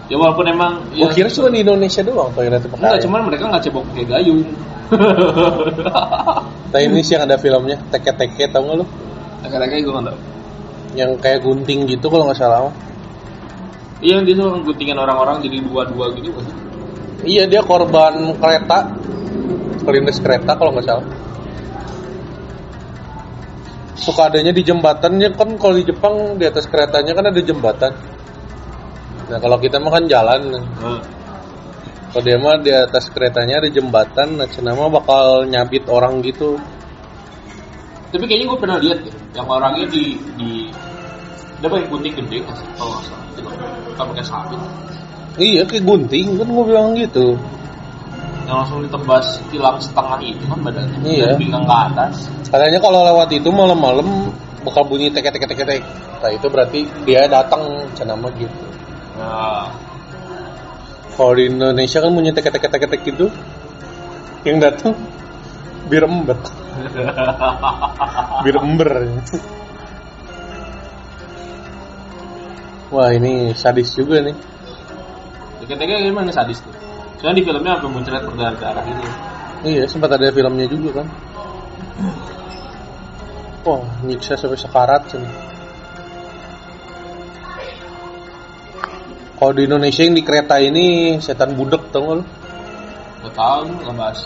Ya 0.10 0.18
walaupun 0.18 0.46
emang 0.50 0.82
Gue 0.90 1.06
ya, 1.06 1.14
kira 1.14 1.30
cuma 1.30 1.54
di 1.54 1.62
Indonesia 1.62 2.02
doang 2.02 2.34
toiletnya 2.34 2.66
pakai 2.66 2.82
enggak, 2.82 2.98
air. 2.98 3.04
cuman 3.06 3.20
mereka 3.30 3.44
nggak 3.46 3.64
cebok 3.70 3.84
pakai 3.94 4.06
gayung. 4.10 4.42
Nah 6.70 6.80
ini 6.82 7.02
sih 7.06 7.14
yang 7.14 7.30
ada 7.30 7.38
filmnya 7.38 7.78
teke-teke 7.94 8.50
tau 8.50 8.66
gak 8.66 8.76
lu? 8.82 8.86
Agak-agak 9.46 9.86
gue 9.86 9.94
nggak. 9.94 10.18
Yang 10.98 11.12
kayak 11.22 11.40
gunting 11.46 11.86
gitu 11.86 12.10
kalau 12.10 12.26
nggak 12.26 12.42
salah. 12.42 12.74
Iya 14.02 14.18
yang 14.18 14.26
dia 14.26 14.34
tuh 14.34 14.50
guntingan 14.66 14.98
orang-orang 14.98 15.46
jadi 15.46 15.62
dua-dua 15.62 16.10
gitu 16.18 16.34
kan. 16.34 16.46
Iya 17.22 17.46
dia 17.46 17.62
korban 17.62 18.34
kereta, 18.42 18.96
kelindes 19.86 20.18
kereta 20.18 20.58
kalau 20.58 20.74
nggak 20.74 20.88
salah. 20.90 21.06
Suka 23.94 24.32
adanya 24.32 24.56
di 24.56 24.64
jembatannya 24.66 25.38
kan 25.38 25.54
kalau 25.60 25.76
di 25.78 25.86
Jepang 25.86 26.40
di 26.40 26.48
atas 26.50 26.66
keretanya 26.66 27.14
kan 27.14 27.30
ada 27.30 27.42
jembatan. 27.44 27.92
Nah 29.30 29.38
kalau 29.38 29.58
kita 29.62 29.78
mah 29.78 29.94
kan 29.94 30.06
jalan. 30.10 30.42
Nah, 30.58 31.00
Kalau 32.10 32.26
dia 32.26 32.42
mah 32.42 32.58
di 32.58 32.74
atas 32.74 33.06
keretanya 33.14 33.62
ada 33.62 33.70
jembatan, 33.70 34.42
nah 34.42 34.74
mah 34.74 34.90
bakal 34.90 35.46
nyabit 35.46 35.86
orang 35.86 36.26
gitu. 36.26 36.58
Tapi 38.10 38.26
kayaknya 38.26 38.50
gue 38.50 38.58
pernah 38.58 38.78
lihat 38.82 39.06
deh, 39.06 39.14
yang 39.38 39.46
orangnya 39.46 39.86
di 39.94 40.18
di 40.34 40.50
dia 41.62 41.70
pakai 41.70 41.86
gunting 41.86 42.14
gede 42.18 42.38
kalau 42.74 42.98
nggak 42.98 43.04
salah. 43.06 43.26
Bukan 43.94 44.06
pakai 44.10 44.26
sabit. 44.26 44.60
Iya 45.38 45.62
kayak 45.70 45.84
gunting 45.86 46.28
kan 46.42 46.48
gue 46.50 46.66
bilang 46.66 46.98
gitu. 46.98 47.38
Yang 48.50 48.58
langsung 48.66 48.80
ditebas 48.82 49.26
hilang 49.54 49.78
setengah 49.78 50.18
itu 50.26 50.44
kan 50.50 50.60
badannya. 50.66 50.98
Iya. 51.06 51.26
Dari 51.30 51.36
pinggang 51.38 51.66
ke 51.70 51.76
atas. 51.94 52.14
Katanya 52.50 52.80
kalau 52.82 53.06
lewat 53.06 53.30
itu 53.30 53.50
malam-malam 53.54 54.34
bakal 54.66 54.82
bunyi 54.90 55.14
tek 55.14 55.30
tek 55.30 55.46
tek 55.46 55.54
tek 55.54 55.62
tek. 55.62 55.82
Nah 56.20 56.32
itu 56.34 56.48
berarti 56.50 56.80
dia 57.06 57.30
datang 57.30 57.86
cenah 57.94 58.18
mah 58.18 58.34
gitu. 58.34 58.58
Nah, 59.20 59.68
Kalau 61.20 61.36
di 61.36 61.52
Indonesia 61.52 62.00
kan 62.00 62.16
bunyi 62.16 62.32
tek 62.32 62.48
tek 62.48 62.64
tek 62.64 62.72
tek 62.72 62.88
tek 62.88 63.02
gitu. 63.04 63.28
Yang 64.48 64.58
datang 64.64 64.96
bir 65.92 66.08
embet, 66.08 66.42
bir 68.48 68.56
ember. 68.56 68.90
Wah 72.90 73.12
ini 73.12 73.52
sadis 73.52 73.92
juga 74.00 74.24
nih. 74.24 74.34
Tiga-tiga 75.60 76.00
gimana 76.00 76.32
sadis 76.32 76.64
tuh. 76.64 76.72
Soalnya 77.20 77.38
di 77.38 77.44
filmnya 77.44 77.72
apa 77.78 77.88
muncrat 77.92 78.24
berdarah-darah 78.24 78.84
gitu. 78.88 79.04
Iya 79.68 79.84
sempat 79.92 80.16
ada 80.16 80.32
filmnya 80.32 80.72
juga 80.72 81.04
kan. 81.04 81.08
Wah 83.68 83.84
nyiksa 84.08 84.40
sampai 84.40 84.56
sekarat 84.56 85.04
sih. 85.12 85.20
Kalau 89.40 89.56
di 89.56 89.64
Indonesia 89.64 90.04
yang 90.04 90.16
di 90.20 90.24
kereta 90.28 90.60
ini 90.60 91.16
setan 91.24 91.56
budek 91.56 91.96
tau 91.96 92.04
gak 92.04 92.16
lu? 92.20 92.24
Gak 93.24 93.34
tau, 93.40 93.64
bahas. 93.96 94.20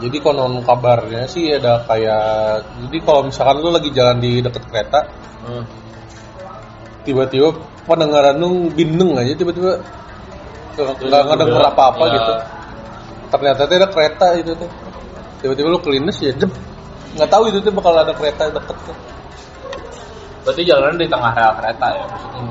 Jadi 0.00 0.16
konon 0.18 0.64
kabarnya 0.64 1.28
sih 1.28 1.52
ada 1.54 1.84
kayak 1.86 2.64
jadi 2.88 2.98
kalau 3.04 3.28
misalkan 3.30 3.62
lu 3.62 3.70
lagi 3.70 3.92
jalan 3.94 4.18
di 4.18 4.42
dekat 4.42 4.64
kereta 4.68 5.00
Hmm. 5.44 5.60
tiba-tiba 7.04 7.52
pendengaran 7.84 8.40
lu 8.40 8.72
bindeng 8.72 9.12
aja 9.12 9.36
tiba-tiba 9.36 9.76
nggak 10.72 11.04
nggak 11.04 11.22
ngedenger 11.28 11.62
apa-apa 11.68 12.04
Ya. 12.08 12.12
gitu. 12.16 12.32
Ternyata 13.28 13.60
ada 13.68 13.88
kereta 13.92 14.26
itu 14.40 14.56
tuh. 14.56 14.70
Tiba-tiba 15.44 15.68
lu 15.68 15.78
kelindes 15.84 16.16
ya 16.18 16.32
jep. 16.32 16.48
Nggak 17.12 17.28
tahu 17.28 17.52
itu 17.52 17.60
tuh 17.60 17.72
bakal 17.76 17.92
ada 17.92 18.16
kereta 18.16 18.48
deket 18.48 18.76
tuh. 18.88 18.96
Berarti 20.48 20.62
jalanan 20.64 20.96
di 20.96 21.06
tengah 21.12 21.32
rel 21.36 21.52
kereta 21.60 21.86
ya 21.92 22.04
maksudnya. 22.08 22.42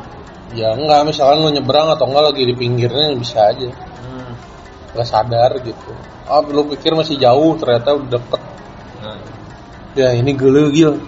Ya 0.54 0.78
enggak, 0.78 1.10
misalkan 1.10 1.42
lu 1.42 1.50
nyebrang 1.50 1.90
atau 1.90 2.06
enggak 2.06 2.30
lagi 2.30 2.44
di 2.46 2.54
pinggirnya 2.54 3.18
bisa 3.18 3.50
aja. 3.50 3.70
Hmm. 3.74 4.34
Nggak 4.94 5.08
sadar 5.10 5.52
gitu. 5.66 5.92
Ah, 6.30 6.46
lu 6.46 6.70
pikir 6.70 6.94
masih 6.94 7.18
jauh, 7.18 7.58
ternyata 7.58 7.98
udah 7.98 8.10
deket. 8.14 8.42
Nah. 9.02 9.20
Ya 9.98 10.14
ini 10.14 10.32
gelo 10.38 10.70
gil. 10.70 11.02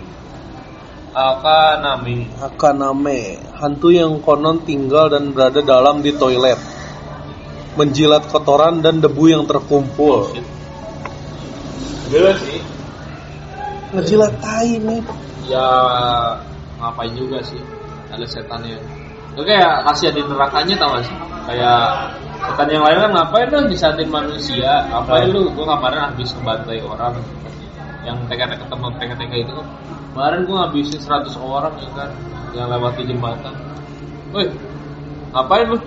Akanami. 1.16 2.28
Akaname, 2.44 3.40
hantu 3.56 3.88
yang 3.94 4.20
konon 4.20 4.66
tinggal 4.68 5.08
dan 5.08 5.32
berada 5.32 5.64
dalam 5.64 6.04
di 6.04 6.12
toilet. 6.12 6.60
Menjilat 7.80 8.28
kotoran 8.28 8.84
dan 8.84 9.00
debu 9.00 9.24
yang 9.32 9.48
terkumpul. 9.48 10.36
Gila 12.12 12.34
sih. 12.36 12.62
Ngejilat 13.96 14.34
tai 14.44 14.76
nih. 14.76 15.02
Ya 15.48 15.70
ngapain 16.82 17.14
juga 17.16 17.40
sih 17.46 17.62
ada 18.12 18.26
setannya. 18.28 18.76
Itu 19.36 19.43
kayak 19.43 19.84
kasihan 19.84 20.15
di 20.15 20.24
nerakanya 20.24 20.76
tau 20.80 20.95
gak 20.95 21.04
sih? 21.04 21.15
Kayak 21.45 21.84
Bukan 22.45 22.67
yang 22.69 22.84
lain 22.86 22.98
kan 23.02 23.12
ngapain 23.12 23.48
lu 23.50 23.67
disatin 23.67 24.10
manusia? 24.12 24.86
Ngapain 24.91 25.28
lu, 25.34 25.50
gue 25.50 25.65
kemarin 25.65 26.00
habis 26.12 26.30
ngebantai 26.38 26.80
orang. 26.86 27.13
Yang 28.06 28.17
TK-TK 28.30 28.62
ketemu 28.62 28.88
TK-TK 29.02 29.34
itu 29.41 29.52
kan. 29.58 29.67
Kemarin 30.13 30.39
gue 30.45 30.56
ngabisin 30.56 31.02
100 31.02 31.36
orang 31.41 31.74
ya 31.82 31.89
kan? 31.98 32.10
Yang 32.54 32.67
lewat 32.78 32.91
di 32.95 33.04
jembatan. 33.10 33.54
Woi, 34.32 34.45
ngapain 35.34 35.65
lu? 35.74 35.78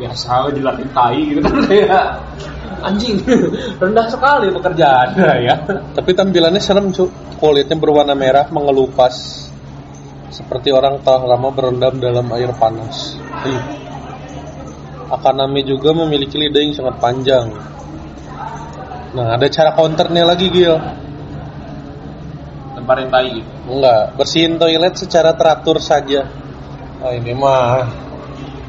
Biasa 0.00 0.32
dilatih 0.56 0.88
tai 0.96 1.20
gitu 1.20 1.40
kan. 1.44 1.54
Kayak 1.68 2.06
anjing 2.86 3.16
rendah 3.82 4.06
sekali 4.08 4.46
pekerjaannya 4.50 5.30
ya. 5.44 5.54
Tapi 5.92 6.10
tampilannya 6.16 6.60
serem 6.62 6.90
cu. 6.96 7.12
Kulitnya 7.36 7.76
berwarna 7.76 8.16
merah 8.16 8.48
mengelupas. 8.48 9.46
Seperti 10.28 10.74
orang 10.74 11.00
telah 11.00 11.36
lama 11.36 11.48
berendam 11.50 11.96
dalam 11.96 12.26
air 12.34 12.50
panas. 12.54 13.14
Ih. 13.46 13.62
Akaname 15.06 15.62
juga 15.62 15.94
memiliki 15.94 16.34
lidah 16.34 16.60
yang 16.60 16.74
sangat 16.74 16.98
panjang. 16.98 17.46
Nah, 19.14 19.38
ada 19.38 19.46
cara 19.46 19.70
counternya 19.72 20.26
lagi, 20.26 20.50
Gil. 20.50 20.76
lemparin 22.76 23.08
tai 23.08 23.32
gitu 23.32 23.50
Enggak, 23.66 24.02
bersihin 24.14 24.60
toilet 24.60 24.94
secara 24.94 25.32
teratur 25.32 25.80
saja. 25.80 26.28
Oh, 27.00 27.08
ini 27.08 27.32
mah 27.32 27.88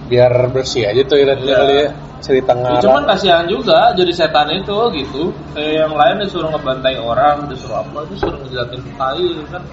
biar 0.08 0.32
bersih 0.48 0.88
aja 0.88 1.04
toiletnya 1.04 1.43
Iya. 1.43 1.60
kali 1.60 1.76
ya. 1.76 1.89
Cerita 2.17 2.56
Ya, 2.56 2.58
ngarang. 2.58 2.82
cuman 2.82 3.04
kasihan 3.06 3.46
juga 3.46 3.93
jadi 3.93 4.10
setan 4.10 4.50
itu 4.50 4.74
gitu. 4.96 5.30
Kayak 5.54 5.86
yang 5.86 5.93
lain 5.93 6.15
disuruh 6.24 6.50
ngebantai 6.50 6.98
orang, 6.98 7.46
disuruh 7.46 7.78
apa, 7.78 8.08
disuruh 8.10 8.41
ngejilatin 8.41 8.82
tai 8.98 9.28
kan. 9.52 9.63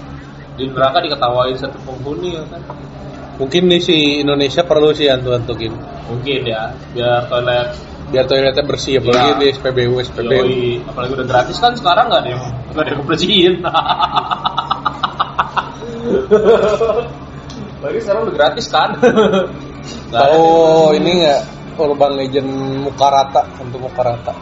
Di 0.54 0.64
neraka 0.70 1.02
diketawain 1.02 1.56
satu 1.58 1.78
penghuni 1.82 2.38
ya 2.38 2.42
kan. 2.46 2.62
Mungkin 3.34 3.66
nih 3.66 3.80
si 3.82 3.96
Indonesia 4.22 4.62
perlu 4.62 4.94
sih 4.94 5.10
antu-antukin. 5.10 5.74
Mungkin 6.06 6.40
ya, 6.46 6.70
biar 6.94 7.26
toilet 7.26 7.74
Biar 8.04 8.28
toiletnya 8.28 8.62
bersih 8.62 9.00
apalagi 9.00 9.26
Iya. 9.32 9.40
di 9.40 9.46
SPBU 9.58 9.94
SPBU. 9.98 10.44
yoi, 10.44 10.76
apalagi 10.86 11.12
udah 11.18 11.26
gratis 11.26 11.56
kan 11.58 11.72
sekarang 11.74 12.06
nggak 12.12 12.20
ada 12.22 12.30
yang 12.30 12.42
nggak 12.70 12.82
ada 12.84 12.90
yang 12.94 13.02
bersihin. 13.02 13.54
Lagi 17.82 17.98
sekarang 18.04 18.20
udah 18.28 18.34
gratis 18.36 18.66
kan. 18.70 18.90
Yang- 20.12 20.94
ini 21.00 21.10
nggak 21.24 21.40
Urban 21.74 22.12
Legend 22.14 22.48
muka 22.86 23.06
rata 23.10 23.42
untuk 23.58 23.82
muka 23.82 24.02
rata. 24.04 24.34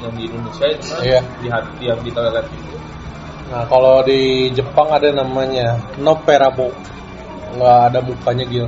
yang 0.00 0.16
di 0.16 0.24
Indonesia 0.32 0.64
itu 0.64 0.84
kan 0.88 1.00
Iya. 1.04 1.20
di 1.44 1.48
hati 1.52 1.82
yang 1.84 2.00
di 2.00 2.08
toilet 2.08 2.44
itu. 2.48 2.72
Nah 3.50 3.66
kalau 3.66 4.06
di 4.06 4.46
Jepang 4.54 4.94
ada 4.94 5.10
namanya 5.10 5.74
Noperabo. 5.98 6.70
Nggak 7.58 7.78
ada 7.90 7.98
mukanya 7.98 8.44
Gil. 8.46 8.66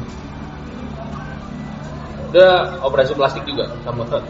Udah 2.35 2.83
operasi 2.83 3.15
plastik 3.15 3.47
juga 3.47 3.71
sama 3.87 4.03
kan. 4.11 4.27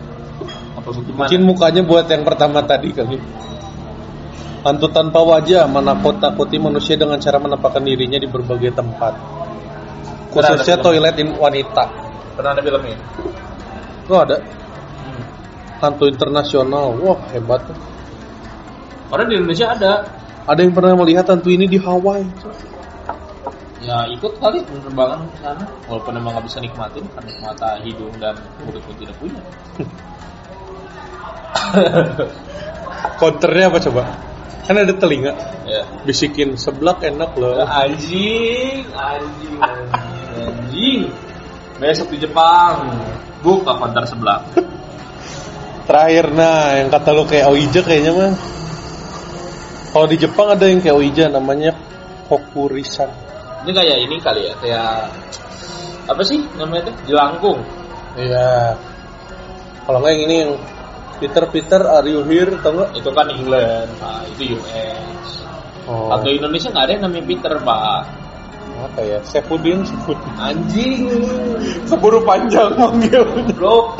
Apa? 0.77 0.89
Mungkin 0.93 1.41
mukanya 1.49 1.81
buat 1.81 2.05
yang 2.05 2.21
pertama 2.21 2.61
tadi 2.61 2.93
kali. 2.93 3.17
Hantu 4.63 4.93
tanpa 4.93 5.25
wajah 5.25 5.67
menakut-nakuti 5.67 6.61
manusia 6.61 6.95
dengan 6.95 7.19
cara 7.19 7.41
menampakkan 7.41 7.83
dirinya 7.83 8.21
di 8.21 8.29
berbagai 8.29 8.77
tempat. 8.77 9.17
Khususnya 10.31 10.79
Ada 10.79 10.85
toilet 10.85 11.17
wanita. 11.35 11.85
Pernah 12.37 12.51
ada 12.55 12.63
filmnya? 12.63 12.97
Oh 14.07 14.21
ada 14.21 14.37
hantu 15.83 16.07
internasional. 16.07 16.95
Wah 17.01 17.19
hebat. 17.35 17.65
Orang 19.11 19.27
di 19.29 19.35
Indonesia 19.41 19.75
ada. 19.75 19.93
Ada 20.43 20.61
yang 20.67 20.75
pernah 20.75 20.99
melihat 20.99 21.31
hantu 21.31 21.55
ini 21.55 21.71
di 21.71 21.79
Hawaii. 21.79 22.27
Ya 23.83 24.07
ikut 24.11 24.39
kali 24.39 24.63
penerbangan 24.63 25.27
ke 25.27 25.37
sana. 25.43 25.67
Walaupun 25.91 26.15
emang 26.15 26.39
nggak 26.39 26.47
bisa 26.47 26.59
nikmatin 26.63 27.03
karena 27.15 27.31
mata, 27.43 27.79
hidung 27.83 28.15
dan 28.23 28.39
mulut 28.63 28.83
pun 28.87 28.95
tidak 28.99 29.15
punya. 29.19 29.43
Counternya 33.19 33.71
apa 33.71 33.79
coba? 33.83 34.03
Kan 34.63 34.79
ada 34.79 34.95
telinga. 34.95 35.35
Ya. 35.67 35.83
Bisikin 36.07 36.55
seblak 36.55 37.03
enak 37.03 37.35
loh. 37.35 37.59
Anjing, 37.67 38.87
anjing, 38.95 39.55
anjing, 39.59 40.31
anjing. 40.39 41.01
Besok 41.83 42.15
di 42.15 42.23
Jepang. 42.23 42.87
Buka 43.43 43.75
konter 43.75 44.07
sebelah. 44.07 44.47
Terakhir 45.91 46.31
nah 46.31 46.79
yang 46.79 46.95
kata 46.95 47.11
lu 47.11 47.27
kayak 47.27 47.51
Oija 47.51 47.83
kayaknya 47.83 48.15
mah. 48.15 48.62
Kalau 49.93 50.07
di 50.09 50.17
Jepang 50.17 50.49
ada 50.49 50.65
yang 50.65 50.81
kayak 50.81 50.97
Oija 50.97 51.29
namanya 51.29 51.77
Kokurisan. 52.33 53.13
Ini 53.63 53.71
kayak 53.77 53.97
ini 54.09 54.17
kali 54.25 54.49
ya, 54.49 54.55
kayak 54.57 55.13
apa 56.09 56.23
sih 56.25 56.41
namanya 56.57 56.89
tuh? 56.89 56.95
Jelangkung. 57.13 57.61
Iya. 58.17 58.73
Kalau 59.85 59.99
nggak 60.01 60.13
yang 60.17 60.25
ini 60.25 60.35
yang 60.49 60.53
Peter 61.21 61.45
Peter 61.53 61.81
are 61.85 62.09
you 62.09 62.25
here 62.25 62.51
tau 62.65 62.73
nggak? 62.73 62.91
Itu 62.97 63.13
kan 63.13 63.29
England, 63.31 63.93
Pak. 64.01 64.33
Itu 64.35 64.59
US. 64.59 65.45
Oh, 65.87 66.09
Atau 66.09 66.33
Indonesia 66.33 66.73
nggak 66.73 66.85
ada 66.89 66.93
yang 66.97 67.05
namanya 67.07 67.25
Peter, 67.29 67.53
Pak. 67.61 68.01
apa 68.73 69.01
ya? 69.05 69.19
Sefudin, 69.23 69.85
Sefudin. 69.85 70.33
Anjing. 70.41 71.05
Keburu 71.87 72.25
panjang 72.25 72.73
manggil. 72.75 73.23
Bro, 73.55 73.95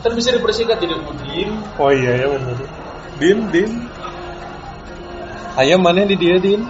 kan 0.00 0.16
bisa 0.16 0.32
dipersingkat 0.32 0.80
jadi 0.80 0.96
Udin. 0.96 1.50
Oh 1.76 1.92
iya 1.92 2.24
ya 2.24 2.26
benar. 2.32 2.58
Din, 3.20 3.38
Din. 3.52 3.89
Ayam 5.58 5.82
mana 5.82 6.06
di 6.06 6.14
dia, 6.14 6.38
Din? 6.38 6.62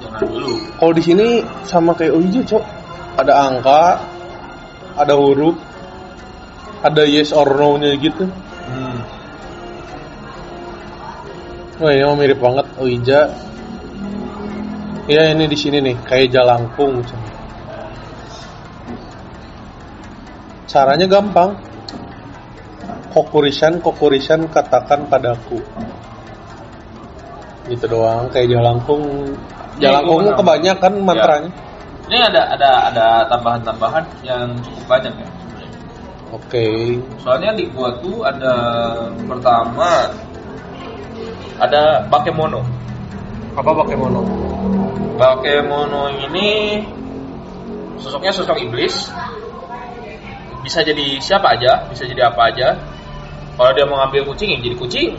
Jangan 0.00 0.24
dulu. 0.24 0.54
Kalau 0.80 0.92
di 0.96 1.02
sini 1.04 1.26
sama 1.68 1.92
kayak 1.92 2.16
Oija, 2.16 2.40
Cok. 2.44 2.64
Ada 3.12 3.32
angka, 3.52 4.00
ada 4.96 5.12
huruf, 5.12 5.60
ada 6.80 7.04
yes 7.04 7.36
or 7.36 7.44
no-nya 7.44 7.92
gitu. 8.00 8.24
Hmm. 8.68 8.98
Wah, 11.82 11.92
ini 11.92 12.04
mah 12.08 12.16
mirip 12.16 12.40
banget 12.40 12.66
Oija. 12.80 13.20
Iya, 15.10 15.34
ini 15.34 15.44
di 15.50 15.58
sini 15.58 15.82
nih, 15.84 15.96
kayak 16.08 16.32
jalangkung. 16.32 17.04
Caranya 20.70 21.04
gampang. 21.04 21.58
Kokurisan, 23.12 23.84
kokurisan 23.84 24.48
katakan 24.48 25.04
padaku. 25.04 25.60
Gitu 27.70 27.84
doang, 27.86 28.26
kayak 28.30 28.50
jalangkung. 28.50 29.02
Ya, 29.78 29.90
Jalangkung 29.94 30.22
gua 30.22 30.34
pernah. 30.34 30.38
kebanyakan 30.40 30.92
mantranya. 31.02 31.50
Ini 32.10 32.18
ada 32.28 32.42
ada 32.58 32.70
ada 32.92 33.06
tambahan-tambahan 33.30 34.04
yang 34.26 34.52
cukup 34.60 34.84
banyak 34.90 35.14
ya. 35.16 35.28
Oke. 36.32 36.98
Soalnya 37.22 37.54
di 37.54 37.70
gua 37.70 37.94
tuh 38.02 38.26
ada 38.26 38.54
pertama 39.28 40.10
ada 41.62 42.02
Bakemono. 42.10 42.60
Apa 43.52 43.70
pakai 43.84 43.96
mono? 44.00 44.24
Bakemono 45.20 46.08
ini 46.08 46.80
sosoknya 48.00 48.32
sosok 48.32 48.58
iblis. 48.58 49.12
Bisa 50.62 50.80
jadi 50.80 51.18
siapa 51.20 51.58
aja, 51.58 51.84
bisa 51.90 52.06
jadi 52.06 52.32
apa 52.32 52.48
aja. 52.48 52.78
Kalau 53.58 53.70
dia 53.76 53.84
mau 53.84 54.00
ngambil 54.00 54.32
kucing, 54.32 54.56
ya 54.56 54.58
jadi 54.62 54.76
kucing. 54.78 55.18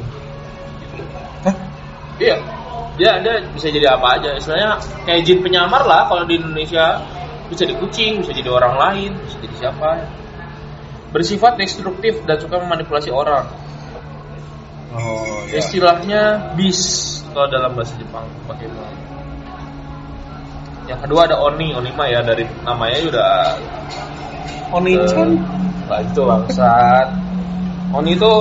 Iya. 2.22 2.38
Dia 2.94 3.10
ada 3.18 3.42
bisa 3.54 3.74
jadi 3.74 3.98
apa 3.98 4.22
aja. 4.22 4.38
Istilahnya 4.38 4.78
kayak 5.06 5.22
jin 5.26 5.40
penyamar 5.42 5.82
lah 5.86 6.06
kalau 6.10 6.24
di 6.30 6.38
Indonesia. 6.38 7.02
Bisa 7.50 7.70
jadi 7.70 7.78
kucing, 7.78 8.24
bisa 8.24 8.32
jadi 8.34 8.50
orang 8.50 8.76
lain, 8.80 9.12
bisa 9.26 9.38
jadi 9.42 9.56
siapa. 9.68 10.10
Bersifat 11.14 11.58
destruktif 11.58 12.22
dan 12.26 12.42
suka 12.42 12.58
memanipulasi 12.58 13.14
orang. 13.14 13.46
Oh, 14.94 15.42
Istilahnya 15.50 16.54
bis 16.54 17.22
kalau 17.34 17.50
dalam 17.50 17.74
bahasa 17.74 17.98
Jepang 17.98 18.30
bagaimana? 18.46 18.94
Yang 20.86 21.00
kedua 21.08 21.26
ada 21.26 21.38
Oni, 21.42 21.74
Oni 21.74 21.90
mah 21.98 22.08
ya 22.10 22.22
dari 22.22 22.46
namanya 22.62 22.98
udah 23.10 23.34
Oni-chan. 24.74 25.38
Lah 25.86 26.02
itu 26.02 26.22
bangsat. 26.26 27.08
Oni 27.94 28.18
itu 28.18 28.34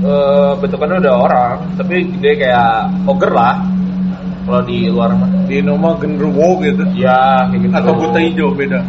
eh, 0.00 0.52
bentukannya 0.60 0.96
udah 1.04 1.14
orang, 1.16 1.56
tapi 1.76 2.08
gede 2.16 2.46
kayak 2.46 2.88
ogre 3.04 3.32
lah. 3.32 3.56
Kalau 4.40 4.62
di 4.66 4.88
luar 4.90 5.14
mah. 5.14 5.28
Di 5.46 5.60
nama 5.62 5.94
genderuwo 6.00 6.58
gitu. 6.64 6.82
Ya, 6.96 7.46
kayak 7.52 7.60
gitu. 7.60 7.74
Atau 7.76 7.92
buta 7.94 8.18
hijau 8.18 8.48
beda. 8.56 8.80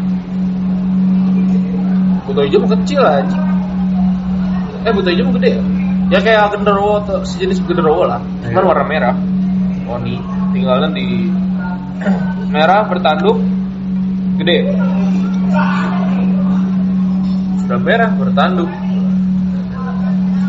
Buta 2.26 2.42
hijau 2.48 2.64
kecil 2.66 3.04
aja. 3.04 3.40
Eh 4.88 4.92
buta 4.96 5.12
hijau 5.14 5.30
gede 5.38 5.60
ya? 5.60 5.64
Ya 6.12 6.20
kayak 6.24 6.56
genderuwo 6.56 7.04
atau 7.04 7.22
sejenis 7.28 7.62
genderuwo 7.68 8.08
lah. 8.08 8.20
Cuman 8.48 8.64
Iya. 8.64 8.68
warna 8.68 8.86
merah. 8.88 9.16
Oni 9.92 10.16
tinggalnya 10.56 10.90
di 10.96 11.30
merah 12.56 12.88
bertanduk 12.88 13.38
gede. 14.40 14.74
Sudah 17.62 17.80
merah 17.80 18.10
bertanduk. 18.16 18.70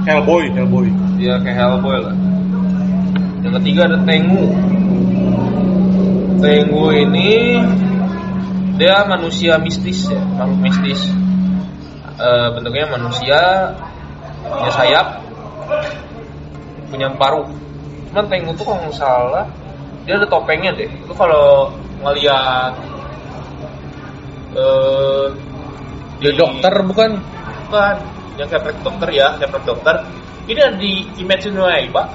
Hellboy, 0.02 0.44
Hellboy. 0.50 0.88
Dia 1.18 1.38
kayak 1.42 1.56
Hellboy 1.56 1.98
lah. 2.02 2.16
Yang 3.42 3.52
ketiga 3.62 3.80
ada 3.90 3.98
Tengu. 4.06 4.44
Tengu 6.42 6.84
ini 6.90 7.62
dia 8.74 9.06
manusia 9.06 9.60
mistis 9.62 10.10
ya 10.10 10.18
makhluk 10.34 10.58
mistis 10.58 11.00
Eh, 12.22 12.48
bentuknya 12.54 12.86
manusia 12.86 13.40
punya 14.46 14.70
sayap 14.70 15.06
punya 16.86 17.10
paruh 17.18 17.50
cuman 18.10 18.24
Tengu 18.30 18.54
tuh 18.54 18.62
kalau 18.68 18.78
nggak 18.84 18.94
salah 18.94 19.46
dia 20.06 20.14
ada 20.20 20.26
topengnya 20.30 20.70
deh 20.70 20.86
itu 20.86 21.12
kalau 21.18 21.72
ngeliat 22.04 22.78
eh 24.54 25.26
Dia 26.22 26.30
di- 26.30 26.38
dokter 26.38 26.74
bukan? 26.86 27.10
bukan 27.66 27.96
yang 28.40 28.48
keprek 28.48 28.78
dokter 28.80 29.08
ya 29.12 29.36
keprek 29.36 29.64
dokter 29.64 29.96
ini 30.48 30.58
ada 30.58 30.76
di 30.76 31.06
Kimetsu 31.16 31.52
no 31.52 31.68
Yaiba 31.68 32.08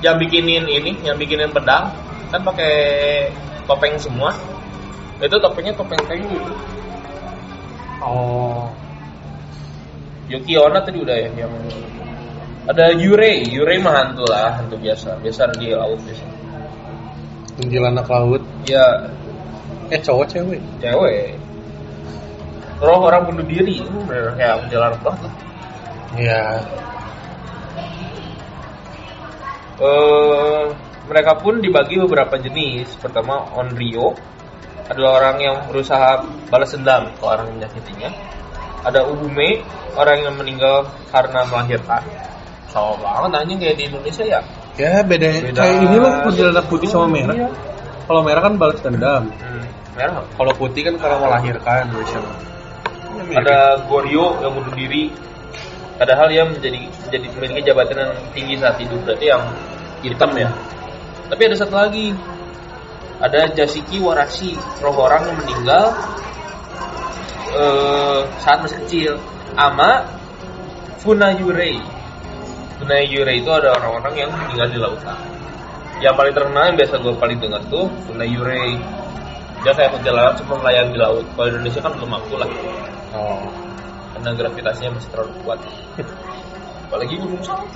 yang 0.00 0.16
bikinin 0.16 0.64
ini 0.64 0.96
yang 1.04 1.16
bikinin 1.16 1.50
pedang 1.52 1.92
kan 2.30 2.40
pakai 2.44 2.74
topeng 3.68 3.98
semua 4.00 4.32
itu 5.20 5.36
topengnya 5.36 5.76
topeng 5.76 6.00
Tengu 6.08 6.40
Oh. 8.00 8.64
Yuki 10.32 10.56
Onna 10.56 10.80
tadi 10.80 11.04
udah 11.04 11.16
ya 11.20 11.28
yang 11.36 11.52
ada 12.64 12.96
Yurei, 12.96 13.44
Yurei 13.50 13.76
mah 13.76 13.92
hantu 13.92 14.24
lah, 14.24 14.56
hantu 14.56 14.78
biasa, 14.80 15.20
biasa 15.20 15.52
di 15.58 15.74
laut 15.74 16.00
biasa. 16.00 16.24
Kuntilanak 17.60 18.08
laut. 18.08 18.40
Ya 18.64 19.10
Eh 19.90 19.98
cowok 19.98 20.26
cewek. 20.30 20.62
cewek. 20.78 21.34
Roh 22.80 23.00
orang 23.04 23.28
bunuh 23.28 23.44
diri, 23.44 23.84
itu 23.84 23.98
bener 24.08 24.32
kayak 24.40 24.72
jalan 24.72 24.96
banget. 25.04 25.32
Iya. 26.16 26.44
Eh, 29.80 30.64
mereka 31.08 31.32
pun 31.40 31.60
dibagi 31.60 31.96
beberapa 32.00 32.36
jenis. 32.40 32.96
Pertama 33.00 33.48
Onryo 33.56 34.16
adalah 34.88 35.22
orang 35.22 35.36
yang 35.40 35.56
berusaha 35.68 36.24
balas 36.48 36.72
dendam 36.72 37.08
ke 37.16 37.22
orang 37.24 37.48
yang 37.48 37.56
menyakitinya. 37.64 38.10
Ada 38.80 39.04
Ubume, 39.08 39.60
orang 39.96 40.24
yang 40.24 40.34
meninggal 40.40 40.88
karena 41.12 41.44
melahirkan. 41.48 42.00
Sama 42.72 42.96
banget 43.02 43.44
anjing 43.44 43.58
kayak 43.60 43.76
di 43.76 43.84
Indonesia 43.92 44.24
ya. 44.24 44.40
Ya 44.78 45.04
beda. 45.04 45.28
Beda. 45.52 45.60
Kayak 45.60 45.76
ini 45.84 45.96
loh 46.00 46.12
kuntilanak 46.24 46.64
putih 46.70 46.88
sama 46.88 47.06
merah. 47.10 47.36
Iya. 47.36 47.48
Kalau 48.08 48.22
merah 48.24 48.42
kan 48.42 48.54
balas 48.56 48.78
dendam. 48.80 49.22
Hmm, 49.28 49.64
merah. 49.94 50.24
Kalau 50.34 50.52
putih 50.56 50.82
kan 50.86 50.94
karena 50.96 51.16
melahirkan 51.18 51.82
biasanya. 51.92 52.32
Ada 53.30 53.86
Goryo 53.86 54.42
yang 54.42 54.52
bunuh 54.58 54.74
diri. 54.74 55.10
Padahal 56.00 56.32
dia 56.32 56.48
menjadi 56.48 56.88
menjadi 56.88 57.26
memiliki 57.36 57.60
jabatan 57.68 57.96
yang 58.00 58.12
tinggi 58.32 58.54
saat 58.56 58.76
hidup 58.80 59.00
berarti 59.04 59.26
yang 59.28 59.42
hitam 60.00 60.30
ya. 60.32 60.48
Tapi 61.28 61.42
ada 61.46 61.56
satu 61.60 61.76
lagi. 61.76 62.16
Ada 63.20 63.52
Jasiki 63.52 64.00
Warashi, 64.00 64.56
roh 64.80 64.96
orang 64.96 65.28
yang 65.28 65.36
meninggal 65.44 65.92
eh, 67.52 68.20
saat 68.40 68.64
masih 68.64 68.80
kecil. 68.88 69.12
Ama 69.60 70.08
Funayurei. 71.04 71.76
Funayurei 72.80 73.44
itu 73.44 73.50
ada 73.52 73.76
orang-orang 73.76 74.24
yang 74.24 74.30
tinggal 74.48 74.68
di 74.72 74.78
lautan. 74.80 75.20
Yang 76.00 76.14
paling 76.16 76.32
terkenal 76.32 76.62
yang 76.72 76.76
biasa 76.80 76.94
gue 76.96 77.12
paling 77.20 77.38
dengar 77.44 77.60
tuh 77.68 77.92
Funayurei. 78.08 78.80
Dia 79.60 79.76
kayak 79.76 80.00
perjalanan 80.00 80.32
cuma 80.40 80.56
melayang 80.64 80.88
di 80.88 80.96
laut. 80.96 81.24
Kalau 81.36 81.48
Indonesia 81.52 81.80
kan 81.84 81.92
belum 81.92 82.08
mampu 82.08 82.40
lah 82.40 82.48
Oh. 83.10 83.42
karena 84.14 84.36
gravitasinya 84.36 85.00
masih 85.00 85.08
terlalu 85.10 85.32
kuat. 85.42 85.58
Apalagi 86.90 87.14
gunung 87.16 87.42
Salak. 87.42 87.70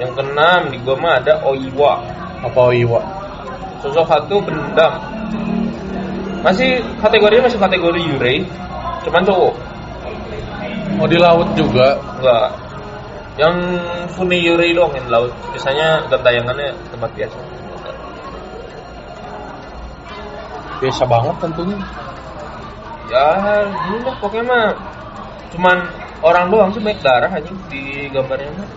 Yang 0.00 0.12
keenam 0.16 0.60
di 0.72 0.76
gua 0.80 0.96
mah 0.96 1.14
ada 1.20 1.34
Oiwa, 1.44 1.94
Apa 2.40 2.72
Iwa? 2.72 3.00
sosok 3.80 4.04
satu 4.08 4.36
pendam. 4.44 4.92
Masih 6.40 6.80
kategorinya 7.00 7.48
masih 7.48 7.60
kategori 7.60 8.00
Yurei, 8.00 8.44
cuman 9.04 9.24
cowok. 9.24 9.54
Oh 11.00 11.08
di 11.08 11.16
laut 11.16 11.48
juga. 11.56 11.96
Enggak. 12.20 12.48
Yang 13.40 13.56
Fune 14.16 14.36
Yurei 14.36 14.76
doang 14.76 14.92
yang 14.92 15.08
laut. 15.08 15.32
Biasanya 15.52 16.04
gentayangannya 16.12 16.76
tempat 16.92 17.10
biasa. 17.16 17.38
Biasa 20.80 21.02
banget 21.08 21.36
tentunya. 21.40 21.78
Ya, 23.10 23.26
lah 24.06 24.14
pokoknya 24.22 24.44
mah 24.46 24.66
cuman 25.50 25.76
orang 26.22 26.46
doang 26.46 26.70
sih 26.70 26.78
banyak 26.78 27.02
darah 27.02 27.26
aja 27.26 27.50
di 27.66 28.06
gambarnya 28.14 28.54
mah. 28.54 28.68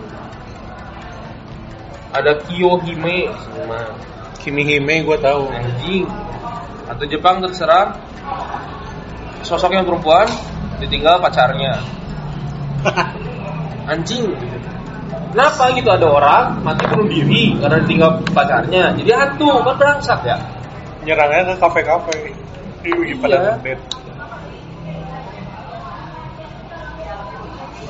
Ada 2.14 2.42
Kiyohime 2.46 3.30
sama 3.30 3.94
Kimihime 4.42 5.06
gue 5.06 5.18
tahu. 5.22 5.46
anjing. 5.54 6.06
Atau 6.90 7.06
Jepang 7.06 7.40
terserah 7.46 7.94
sosok 9.46 9.70
yang 9.70 9.86
perempuan 9.86 10.26
ditinggal 10.82 11.22
pacarnya. 11.22 11.78
Anjing. 13.90 14.34
Kenapa 15.30 15.74
gitu 15.74 15.90
ada 15.90 16.06
orang 16.06 16.44
mati 16.62 16.86
bunuh 16.90 17.06
diri 17.10 17.54
karena 17.58 17.78
ditinggal 17.86 18.22
pacarnya. 18.34 18.94
Jadi 18.98 19.10
hantu 19.14 19.62
kan 19.62 19.74
berangsat 19.78 20.20
ya. 20.26 20.36
Nyerangnya 21.06 21.54
ke 21.54 21.54
kafe-kafe. 21.62 22.18
Iya, 22.84 23.16
pada 23.18 23.38
Iya. 23.64 24.03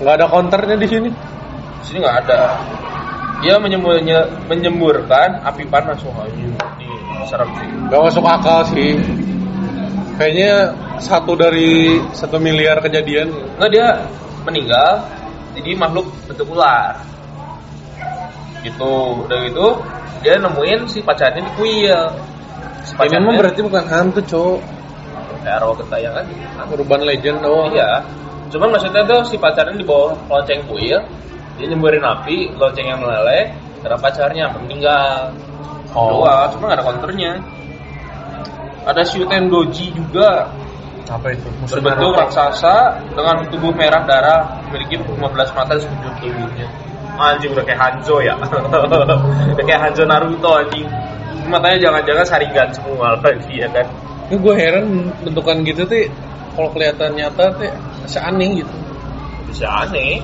Nggak 0.01 0.15
ada 0.21 0.27
counternya 0.31 0.77
di 0.79 0.89
sini. 0.89 1.11
Di 1.81 1.85
sini 1.87 1.99
nggak 2.03 2.17
ada. 2.27 2.41
Dia 3.45 3.61
menyemburnya, 3.61 4.25
menyemburkan 4.49 5.45
api 5.45 5.69
panas 5.69 6.01
wah 6.07 6.25
ini, 6.33 6.49
ini 6.81 7.25
serem 7.29 7.51
sih. 7.61 7.69
Nggak 7.91 8.01
masuk 8.09 8.25
akal 8.25 8.61
sih. 8.73 8.97
Kayaknya 10.15 10.73
satu 11.03 11.35
dari 11.35 11.99
satu 12.15 12.39
miliar 12.39 12.81
kejadian. 12.81 13.31
Nggak 13.61 13.71
dia 13.75 13.87
meninggal 14.47 15.05
jadi 15.55 15.71
makhluk 15.77 16.09
bentuk 16.27 16.49
ular. 16.51 16.99
Gitu, 18.65 18.93
udah 19.29 19.39
gitu 19.45 19.67
dia 20.25 20.41
nemuin 20.41 20.89
si 20.89 21.05
pacarnya 21.05 21.45
di 21.45 21.53
kuil. 21.61 22.01
Si 22.89 22.97
Ini 22.97 23.21
mah 23.21 23.37
berarti 23.37 23.61
bukan 23.61 23.85
hantu, 23.85 24.21
cowok. 24.25 24.61
kayak 25.45 25.61
rawa 25.61 25.77
gentayangan. 25.77 26.25
Urban 26.73 27.03
legend 27.05 27.39
doang. 27.45 27.69
Iya. 27.77 28.01
Cuman 28.55 28.71
maksudnya 28.71 29.03
tuh 29.03 29.27
si 29.27 29.35
pacarnya 29.35 29.75
di 29.75 29.83
bawah 29.83 30.15
lonceng 30.31 30.63
kuil, 30.71 31.03
dia 31.59 31.67
nyemburin 31.67 32.07
api, 32.07 32.55
loncengnya 32.55 32.95
meleleh, 32.95 33.51
karena 33.83 33.99
pacarnya 33.99 34.45
meninggal. 34.55 35.35
Oh. 35.91 36.23
Dua, 36.23 36.47
cuma 36.55 36.71
nggak 36.71 36.79
ada 36.79 36.87
counternya. 36.87 37.33
Ada 38.87 39.03
Shuten 39.03 39.51
Doji 39.51 39.91
juga, 39.91 40.47
Apa 41.11 41.35
itu? 41.35 41.51
Musuh 41.61 41.83
berbentuk 41.83 42.15
Naruto. 42.15 42.21
raksasa 42.23 42.77
dengan 43.11 43.43
tubuh 43.51 43.75
merah 43.75 44.07
darah, 44.07 44.41
memiliki 44.71 45.03
15 45.03 45.21
mata 45.53 45.75
di 45.75 45.83
sekujur 45.83 46.13
tubuhnya. 46.23 46.69
Anjing 47.15 47.51
udah 47.53 47.65
kayak 47.67 47.81
Hanzo 47.83 48.23
ya. 48.23 48.39
udah 49.55 49.65
kayak 49.67 49.81
Hanzo 49.83 50.07
Naruto 50.07 50.51
anjing. 50.63 50.87
Matanya 51.45 51.91
jangan-jangan 51.91 52.25
saringan 52.25 52.69
semua 52.73 53.19
lagi 53.21 53.53
ya 53.53 53.69
kan. 53.69 53.87
Ini 54.33 54.37
gue 54.41 54.55
heran 54.57 54.87
bentukan 55.21 55.61
gitu 55.67 55.85
tuh 55.85 56.09
kalau 56.57 56.71
kelihatan 56.73 57.11
nyata 57.19 57.53
tuh 57.53 57.69
seaneh 58.07 58.63
gitu. 58.65 58.75
Bisa 59.51 59.67
aneh. 59.87 60.21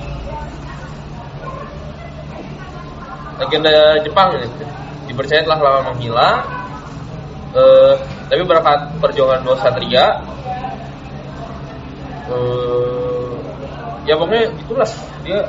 Legenda 3.41 3.97
Jepang 4.05 4.37
ini 4.37 4.47
dipercaya 5.09 5.41
telah 5.41 5.59
lama 5.59 5.93
menghilang. 5.93 6.45
Eh, 7.51 7.93
tapi 8.31 8.47
berkat 8.47 8.95
perjuangan 9.03 9.43
dua 9.43 9.59
satria, 9.59 10.23
eh, 12.31 13.31
ya 14.07 14.15
pokoknya 14.15 14.55
itulah 14.55 14.87
dia 15.27 15.43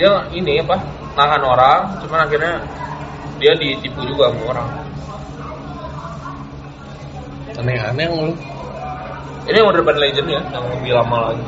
dia 0.00 0.24
ini 0.32 0.56
apa 0.64 0.80
nahan 1.20 1.44
orang, 1.44 2.00
cuman 2.00 2.24
akhirnya 2.24 2.64
dia 3.36 3.52
ditipu 3.60 4.08
juga 4.08 4.32
sama 4.32 4.56
orang. 4.56 4.68
Aneh-aneh 7.60 8.08
lu. 8.08 8.32
Ini 9.44 9.60
yang 9.60 9.68
urban 9.68 10.00
legend 10.00 10.28
ya, 10.32 10.40
yang 10.48 10.64
lebih 10.64 10.96
lama 10.96 11.28
lagi. 11.28 11.44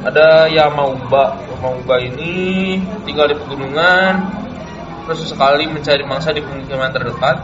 Ada 0.00 0.48
Yamauba. 0.48 1.36
Yamauba 1.44 1.94
ini 2.00 2.80
tinggal 3.04 3.28
di 3.28 3.36
pegunungan, 3.36 4.14
terus 5.04 5.28
sekali 5.28 5.68
mencari 5.68 6.00
mangsa 6.08 6.32
di 6.32 6.40
pemukiman 6.40 6.88
terdekat. 6.88 7.36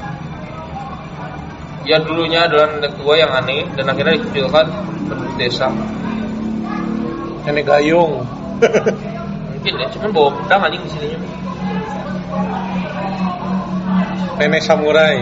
Ia 1.86 2.02
dulunya 2.02 2.48
adalah 2.48 2.72
nenek 2.72 2.98
tua 2.98 3.14
yang 3.14 3.30
aneh 3.30 3.62
dan 3.78 3.86
akhirnya 3.86 4.18
dikucilkan 4.18 4.66
penduduk 5.06 5.36
desa. 5.38 5.70
Nenek 7.46 7.62
gayung. 7.62 8.26
Mungkin 9.54 9.72
ya, 9.76 9.86
cuman 9.94 10.10
bawa 10.10 10.30
pedang 10.40 10.66
anjing 10.66 10.82
di 10.82 10.90
sininya. 10.90 11.18
Nenek 14.40 14.62
samurai. 14.64 15.20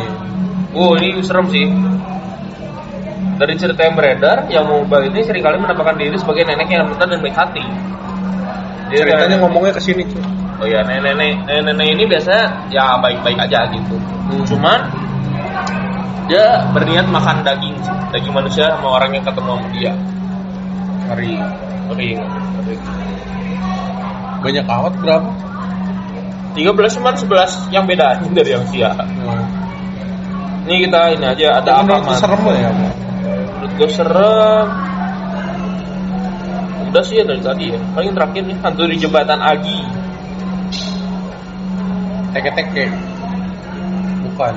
Wow, 0.73 0.97
ini 0.99 1.21
serem 1.21 1.47
sih. 1.51 1.67
Dari 3.35 3.55
cerita 3.59 3.81
yang 3.83 3.99
beredar, 3.99 4.47
Yamauba 4.47 5.03
ini 5.03 5.21
sering 5.27 5.43
kali 5.43 5.59
menampakkan 5.59 5.99
diri 5.99 6.15
sebagai 6.15 6.47
nenek 6.47 6.71
yang 6.71 6.87
rentan 6.87 7.11
dan 7.11 7.19
baik 7.19 7.35
hati. 7.35 7.65
Dia 8.95 8.99
Ceritanya 9.03 9.27
kayak- 9.27 9.43
ngomongnya 9.43 9.73
ke 9.75 9.83
sini, 9.83 10.03
cuy. 10.07 10.23
Oh 10.63 10.67
ya 10.71 10.87
nenek-nenek 10.87 11.51
nenek-nenek 11.51 11.87
ini 11.99 12.03
biasa 12.07 12.35
ya 12.71 12.95
baik-baik 13.03 13.39
aja 13.43 13.67
gitu. 13.75 13.99
Hmm. 13.99 14.47
Cuman 14.47 14.81
dia 16.31 16.65
berniat 16.73 17.07
makan 17.11 17.45
daging 17.45 17.77
daging 18.15 18.33
manusia 18.33 18.73
sama 18.73 18.97
orang 18.97 19.13
yang 19.13 19.25
ketemu 19.27 19.51
sama 19.61 19.69
dia 19.77 19.93
Hari 21.05 21.33
ring 21.93 22.17
banyak 24.41 24.65
amat 24.65 24.93
berapa? 25.01 25.29
13 26.57 26.97
cuma 26.97 27.11
11 27.13 27.69
yang 27.75 27.85
beda 27.85 28.21
dari 28.37 28.51
yang 28.57 28.65
sia 28.73 28.93
ini 30.65 30.89
kita 30.89 31.01
ini 31.13 31.27
aja 31.29 31.61
ada 31.61 31.85
apa 31.85 32.17
serem 32.17 32.41
ya? 32.57 32.73
Menurut 33.65 33.81
gue 33.81 33.91
serem. 33.97 34.69
Udah 36.93 37.01
sih 37.01 37.17
ya 37.17 37.25
dari 37.25 37.41
tadi 37.41 37.73
ya. 37.73 37.81
Paling 37.97 38.13
terakhir 38.13 38.43
nih 38.45 38.57
hantu 38.61 38.85
di 38.85 38.97
jembatan 39.01 39.41
Agi. 39.41 39.81
Teke-teke. 42.37 42.85
Bukan. 44.29 44.55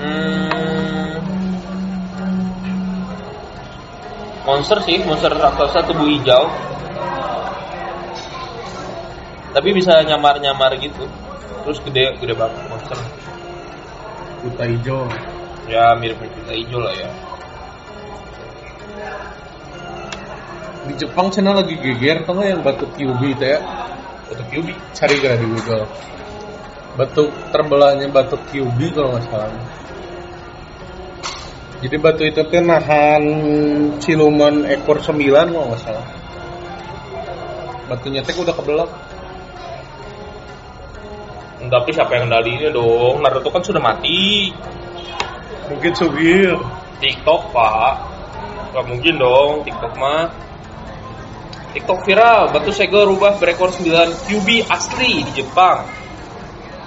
hmm, 0.00 1.14
monster 4.42 4.82
sih 4.82 4.98
monster 5.06 5.30
raksasa 5.30 5.86
tubuh 5.86 6.10
hijau. 6.10 6.50
Tapi 9.54 9.68
bisa 9.70 10.02
nyamar-nyamar 10.02 10.74
gitu. 10.82 11.06
Terus 11.62 11.78
gede 11.86 12.18
gede 12.18 12.34
banget 12.34 12.66
monster. 12.66 12.98
Buta 14.42 14.66
hijau. 14.66 15.06
ya 15.70 15.94
mirip-mirip 15.94 16.34
kita 16.34 16.50
hijau 16.50 16.82
lah 16.82 16.90
ya 16.98 17.29
Di 20.90 20.92
Jepang 20.96 21.30
sana 21.30 21.54
lagi 21.54 21.76
geger 21.76 22.24
tau 22.24 22.40
yang 22.42 22.64
batu 22.64 22.88
Kyubi 22.96 23.36
itu 23.36 23.46
ya? 23.46 23.60
untuk 24.30 24.46
Yubi 24.54 24.72
Cari 24.94 25.16
gak 25.18 25.42
di 25.42 25.46
Google. 25.50 25.84
Batu 26.94 27.22
terbelahnya 27.50 28.06
batu 28.10 28.38
Kyubi 28.50 28.90
kalau 28.94 29.14
nggak 29.14 29.24
salah. 29.30 29.50
Jadi 31.80 31.96
batu 31.96 32.22
itu 32.28 32.40
tuh 32.44 32.60
nahan 32.60 33.22
siluman 33.98 34.68
ekor 34.68 35.00
sembilan 35.00 35.46
kalau 35.50 35.66
nggak 35.72 35.82
salah. 35.82 36.06
Batunya 37.90 38.22
teh 38.22 38.36
udah 38.38 38.54
kebelah. 38.54 38.90
tapi 41.60 41.92
siapa 41.92 42.16
yang 42.16 42.32
dalinya 42.32 42.72
dong 42.72 43.20
Naruto 43.20 43.52
kan 43.52 43.62
sudah 43.62 43.78
mati 43.78 44.50
Mungkin 45.70 45.92
sugir. 45.94 46.58
TikTok 46.98 47.54
pak 47.54 48.09
Gak 48.70 48.84
mungkin 48.86 49.14
dong 49.18 49.66
TikTok 49.66 49.94
mah. 49.98 50.30
TikTok 51.70 52.02
viral 52.02 52.50
Batu 52.50 52.74
segel 52.74 53.06
rubah 53.06 53.38
berekor 53.38 53.70
9 53.70 54.26
QB 54.26 54.48
asli 54.70 55.26
di 55.26 55.42
Jepang. 55.42 55.86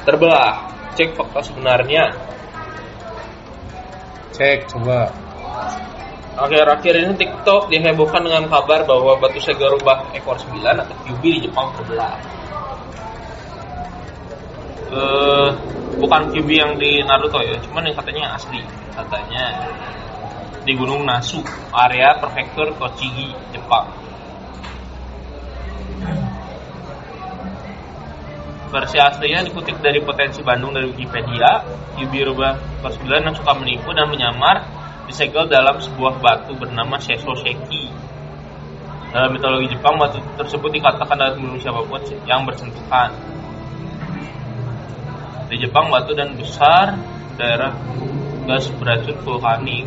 Terbelah 0.04 0.74
Cek 0.94 1.18
fakta 1.18 1.42
sebenarnya. 1.42 2.14
Cek 4.34 4.70
coba. 4.70 5.10
Akhir-akhir 6.34 6.94
ini 6.98 7.14
TikTok 7.14 7.70
dihebohkan 7.70 8.26
dengan 8.26 8.50
kabar 8.50 8.82
bahwa 8.90 9.22
batu 9.22 9.38
segel 9.38 9.78
rubah 9.78 10.10
ekor 10.18 10.34
9 10.34 10.66
atau 10.66 10.96
QB 11.06 11.22
di 11.22 11.40
Jepang 11.46 11.70
terbelah. 11.78 12.18
Eh, 14.94 15.50
bukan 15.98 16.22
QB 16.34 16.50
yang 16.54 16.74
di 16.78 17.02
Naruto 17.06 17.42
ya, 17.42 17.58
cuman 17.66 17.90
yang 17.90 17.98
katanya 17.98 18.38
asli 18.38 18.62
katanya 18.94 19.74
di 20.64 20.74
Gunung 20.80 21.04
Nasu, 21.04 21.44
area 21.76 22.16
prefektur 22.20 22.72
Tochigi, 22.80 23.36
Jepang. 23.52 23.92
Versi 28.74 28.98
aslinya 28.98 29.46
dikutip 29.46 29.78
dari 29.86 30.02
potensi 30.02 30.42
Bandung 30.42 30.74
dari 30.74 30.90
Wikipedia, 30.90 31.62
rubah 32.00 32.58
ekor 32.82 32.90
9 32.90 33.28
yang 33.30 33.36
suka 33.38 33.54
menipu 33.54 33.94
dan 33.94 34.10
menyamar 34.10 34.66
disegel 35.06 35.46
dalam 35.46 35.78
sebuah 35.78 36.18
batu 36.18 36.58
bernama 36.58 36.98
Sesoseki. 36.98 37.94
Dalam 39.14 39.30
mitologi 39.30 39.70
Jepang, 39.70 40.02
batu 40.02 40.18
tersebut 40.42 40.74
dikatakan 40.74 41.14
dalam 41.14 41.38
membunuh 41.38 41.62
siapa 41.62 41.86
pun 41.86 42.02
yang 42.26 42.50
bersentuhan. 42.50 43.14
Di 45.54 45.56
Jepang, 45.62 45.94
batu 45.94 46.18
dan 46.18 46.34
besar 46.34 46.98
daerah 47.38 47.78
gas 48.50 48.74
beracun 48.74 49.22
vulkanik. 49.22 49.86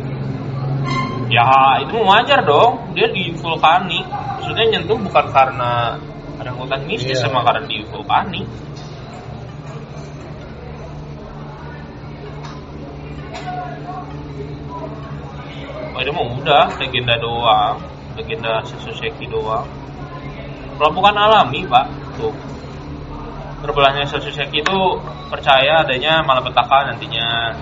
Ya, 1.27 1.83
itu 1.83 1.95
wajar 2.07 2.39
dong. 2.47 2.95
Dia 2.95 3.11
di 3.11 3.35
vulkanik. 3.35 4.07
Maksudnya 4.07 4.65
nyentuh 4.79 4.95
bukan 4.95 5.25
karena 5.35 5.99
ada 6.39 6.51
hutan 6.55 6.87
mistis 6.87 7.19
Iya. 7.19 7.27
sama 7.27 7.43
karena 7.43 7.67
di 7.67 7.83
vulkanik. 7.83 8.47
Oh, 15.97 15.99
itu 16.05 16.11
mah 16.13 16.25
udah 16.29 16.65
legenda 16.77 17.17
doang, 17.17 17.81
legenda 18.13 18.61
Sesoseki 18.69 19.25
doang. 19.33 19.65
Kalau 20.77 20.93
bukan 20.93 21.15
alami, 21.17 21.65
Pak. 21.65 21.85
Tuh. 22.21 22.29
Terbelahnya 23.65 24.05
Sesoseki 24.05 24.61
itu 24.61 24.77
percaya 25.33 25.81
adanya 25.81 26.21
malapetaka 26.21 26.93
nantinya. 26.93 27.57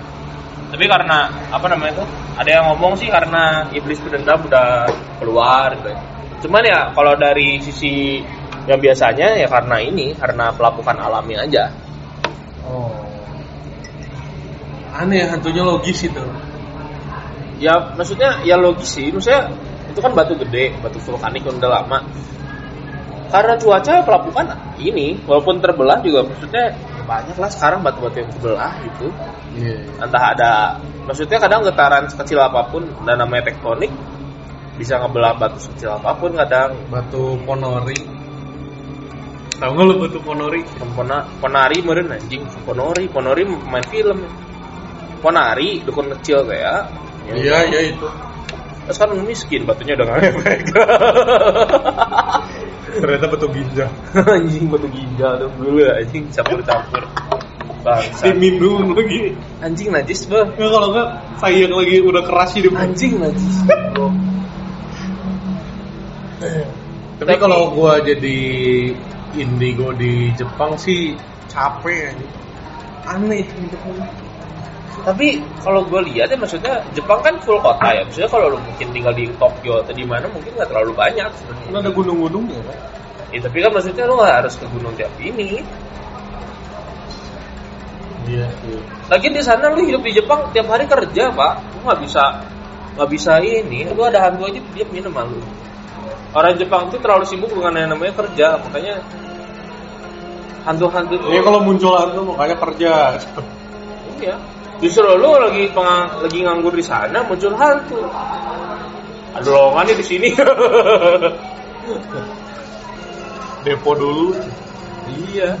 Tapi 0.66 0.84
karena 0.90 1.30
apa 1.52 1.66
namanya 1.70 2.02
itu? 2.02 2.04
Ada 2.36 2.50
yang 2.50 2.64
ngomong 2.74 2.98
sih 2.98 3.08
karena 3.08 3.70
iblis 3.70 4.02
berdendam 4.02 4.42
udah 4.42 4.90
keluar 5.22 5.72
gitu. 5.78 5.88
ya. 5.94 6.00
Cuman 6.42 6.62
ya 6.66 6.80
kalau 6.92 7.14
dari 7.14 7.62
sisi 7.62 8.20
yang 8.66 8.82
biasanya 8.82 9.38
ya 9.38 9.46
karena 9.46 9.76
ini, 9.78 10.12
karena 10.18 10.50
pelapukan 10.50 10.98
alami 10.98 11.38
aja. 11.38 11.70
Oh. 12.66 12.90
Aneh 14.90 15.22
hantunya 15.30 15.62
logis 15.62 16.02
itu. 16.02 16.24
Ya 17.62 17.94
maksudnya 17.94 18.42
ya 18.42 18.58
logis 18.58 18.90
sih, 18.90 19.08
maksudnya 19.14 19.54
itu 19.88 20.00
kan 20.02 20.12
batu 20.12 20.34
gede, 20.36 20.76
batu 20.82 20.98
vulkanik 20.98 21.46
yang 21.46 21.56
udah 21.62 21.70
lama. 21.80 21.98
Karena 23.30 23.54
cuaca 23.58 24.02
pelapukan 24.02 24.46
ini, 24.82 25.18
walaupun 25.24 25.62
terbelah 25.62 25.98
juga 26.02 26.26
maksudnya 26.26 26.74
banyak 27.06 27.38
lah 27.38 27.48
sekarang 27.48 27.80
batu-batu 27.86 28.20
yang 28.20 28.30
terbelah 28.34 28.74
gitu. 28.82 29.06
Iya. 29.56 29.78
Entah 30.02 30.22
ada, 30.34 30.52
maksudnya 31.06 31.38
kadang 31.38 31.62
getaran 31.62 32.10
sekecil 32.10 32.42
apa 32.42 32.68
pun 32.68 32.84
dan 33.06 33.22
namanya 33.22 33.48
tektonik 33.48 33.94
bisa 34.76 35.00
ngebelah 35.00 35.38
batu 35.40 35.56
sekecil 35.62 35.96
apa 35.96 36.12
pun 36.18 36.36
kadang. 36.36 36.76
Batu 36.92 37.40
Ponori. 37.46 37.96
Tahu 39.56 39.70
nggak 39.72 39.86
lu 39.88 39.94
batu 40.04 40.18
Ponori? 40.20 40.60
Pona, 40.92 41.24
ponari 41.40 41.80
meren 41.80 42.12
anjing, 42.12 42.44
ponori, 42.66 43.08
ponori 43.08 43.42
main 43.46 43.86
film. 43.88 44.20
Ponari 45.24 45.80
dukun 45.80 46.12
kecil 46.18 46.44
kayak. 46.44 46.92
Iya, 47.32 47.72
iya 47.72 47.80
itu. 47.94 48.06
Terus 48.86 48.98
kan 49.02 49.10
miskin 49.26 49.66
batunya 49.66 49.98
udah 49.98 50.06
nggak 50.06 50.20
ngefek. 50.30 50.60
Ternyata 52.86 53.26
batu 53.28 53.46
ginjal. 53.50 53.90
anjing 54.36 54.64
batu 54.70 54.88
ginjal 54.90 55.32
tuh 55.42 55.50
dulu 55.58 55.82
anjing 55.84 56.24
campur-campur. 56.30 57.02
Bangsa. 57.86 58.34
Diminum 58.34 58.98
lagi. 58.98 59.34
Anjing 59.62 59.94
najis 59.94 60.26
bah. 60.26 60.46
Ya 60.58 60.66
kalau 60.66 60.90
nggak 60.90 61.08
sayang 61.38 61.70
lagi 61.70 61.96
udah 62.02 62.22
keras 62.26 62.50
hidup. 62.58 62.74
Anjing 62.74 63.22
najis. 63.22 63.56
Tapi 67.16 67.34
kalau 67.40 67.72
gua 67.72 68.02
jadi 68.02 68.38
indigo 69.38 69.94
di 69.94 70.34
Jepang 70.34 70.74
sih 70.76 71.14
capek 71.46 72.12
anjing. 72.14 72.32
Aneh 73.06 73.38
itu 73.46 73.54
hidupnya. 73.62 74.25
Tapi 75.04 75.44
kalau 75.60 75.84
gue 75.84 76.00
lihat 76.08 76.32
ya 76.32 76.38
maksudnya 76.40 76.80
Jepang 76.96 77.20
kan 77.20 77.36
full 77.44 77.60
kota 77.60 77.92
ya. 77.92 78.02
Maksudnya 78.06 78.30
kalau 78.32 78.56
lu 78.56 78.58
mungkin 78.62 78.88
tinggal 78.94 79.12
di 79.12 79.28
Tokyo 79.36 79.84
atau 79.84 79.92
di 79.92 80.04
mana 80.08 80.24
mungkin 80.32 80.50
nggak 80.56 80.68
terlalu 80.72 80.92
banyak 80.96 81.30
sebenarnya. 81.36 81.78
ada 81.84 81.90
gunung-gunungnya 81.92 82.60
kan? 82.64 82.78
Ya, 83.34 83.38
tapi 83.42 83.58
kan 83.60 83.70
maksudnya 83.74 84.04
lu 84.08 84.14
nggak 84.16 84.34
harus 84.40 84.54
ke 84.56 84.66
gunung 84.72 84.92
tiap 84.96 85.12
ini. 85.20 85.60
Iya 88.26 88.46
sih. 88.64 88.80
Lagi 89.06 89.28
di 89.30 89.42
sana 89.44 89.70
lu 89.70 89.86
hidup 89.86 90.02
di 90.02 90.12
Jepang 90.16 90.50
tiap 90.50 90.66
hari 90.72 90.88
kerja 90.88 91.30
pak. 91.30 91.52
Lu 91.76 91.78
nggak 91.84 92.00
bisa 92.02 92.24
nggak 92.96 93.08
bisa 93.12 93.32
ini. 93.44 93.86
Lu 93.92 94.02
ada 94.02 94.18
hantu 94.26 94.48
aja 94.48 94.58
dia 94.72 94.86
minum 94.88 95.12
malu. 95.12 95.38
Orang 96.34 96.56
Jepang 96.58 96.88
tuh 96.90 97.00
terlalu 97.00 97.24
sibuk 97.24 97.48
dengan 97.48 97.72
yang 97.76 97.90
namanya 97.96 98.12
kerja, 98.12 98.60
makanya 98.60 99.00
hantu-hantu 100.68 101.16
tuh. 101.16 101.30
Ini 101.32 101.40
kalau 101.40 101.60
muncul 101.64 101.96
hantu 101.96 102.20
makanya 102.34 102.56
kerja. 102.60 102.92
Iya. 104.20 104.36
Justru 104.76 105.08
lu 105.16 105.40
lagi 105.40 105.72
pengang- 105.72 106.20
lagi 106.20 106.38
nganggur 106.44 106.76
di 106.76 106.84
sana 106.84 107.24
muncul 107.24 107.56
hantu. 107.56 107.96
Ada 109.36 109.48
lowongan 109.48 109.84
nih 109.88 109.96
di 109.96 110.04
sini. 110.04 110.28
Depo 113.64 113.90
dulu. 113.98 114.30
iya. 115.10 115.58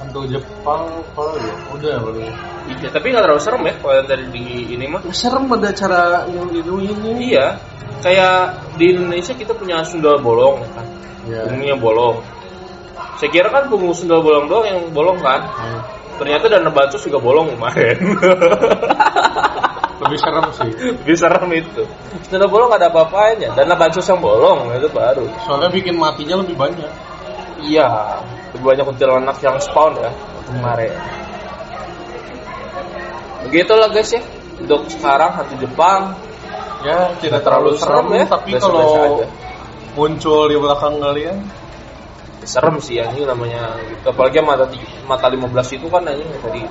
Hantu 0.00 0.20
Jepang 0.28 0.84
kalau 1.14 1.34
ya 1.40 1.54
udah 1.72 1.94
kali. 2.02 2.24
Iya, 2.66 2.88
tapi 2.90 3.06
nggak 3.14 3.24
terlalu 3.24 3.42
serem 3.42 3.62
ya 3.62 3.74
kalau 3.78 3.94
yang 3.94 4.08
dari 4.10 4.26
di 4.34 4.44
ini 4.74 4.84
mah. 4.90 5.00
Serem 5.14 5.46
pada 5.46 5.70
cara 5.70 6.26
yang 6.28 6.50
itu 6.50 6.74
ini. 6.82 7.32
Iya. 7.32 7.56
Kayak 8.02 8.60
di 8.76 8.92
Indonesia 8.92 9.32
kita 9.32 9.56
punya 9.56 9.80
sundal 9.86 10.20
bolong 10.20 10.60
kan. 10.74 10.86
Iya. 11.30 11.46
Punggungnya 11.48 11.76
bolong. 11.78 12.18
Saya 13.16 13.30
kira 13.32 13.48
kan 13.48 13.66
punggung 13.66 13.96
sundal 13.96 14.20
bolong 14.20 14.46
doang 14.46 14.66
yang 14.68 14.78
bolong 14.92 15.18
kan. 15.20 15.40
Iya. 15.44 15.80
ternyata 16.16 16.48
dana 16.48 16.72
bansos 16.72 17.04
juga 17.04 17.20
bolong 17.20 17.52
kemarin 17.52 17.96
Lebih 20.00 20.18
serem 20.20 20.44
sih. 20.52 20.70
lebih 20.96 21.16
serem 21.16 21.50
itu 21.52 21.84
dana 22.32 22.46
bolong 22.48 22.72
ada 22.72 22.88
apa-apanya 22.88 23.52
dana 23.52 23.76
bansos 23.76 24.04
yang 24.08 24.20
bolong 24.20 24.72
itu 24.72 24.88
baru 24.88 25.28
Soalnya 25.44 25.68
bikin 25.68 25.96
matinya 25.96 26.40
lebih 26.40 26.56
banyak. 26.56 26.88
iya 27.64 28.20
lebih 28.56 28.64
banyak 28.64 28.84
kuntilanak 28.88 29.36
yang 29.44 29.56
spawn 29.60 29.92
ya 30.00 30.08
kemarin 30.48 30.92
begitulah 33.46 33.88
guys 33.92 34.10
ya 34.10 34.22
untuk 34.56 34.88
sekarang 34.88 35.36
hantu 35.36 35.54
Jepang 35.60 36.16
Ya, 36.84 37.10
tidak 37.18 37.42
terlalu 37.42 37.74
serem, 37.74 38.06
serem 38.06 38.14
ya, 38.14 38.24
tapi 38.30 38.50
kalau 38.62 39.18
muncul 39.98 40.46
di 40.46 40.54
belakang 40.54 41.02
kalian, 41.02 41.42
serem 42.46 42.78
sih 42.78 43.02
anjing 43.02 43.26
namanya 43.26 43.74
gitu. 43.90 44.06
apalagi 44.14 44.38
mata 44.40 44.64
mata 45.04 45.26
15 45.26 45.76
itu 45.76 45.86
kan 45.90 46.02
anjing 46.06 46.28
tadi 46.40 46.62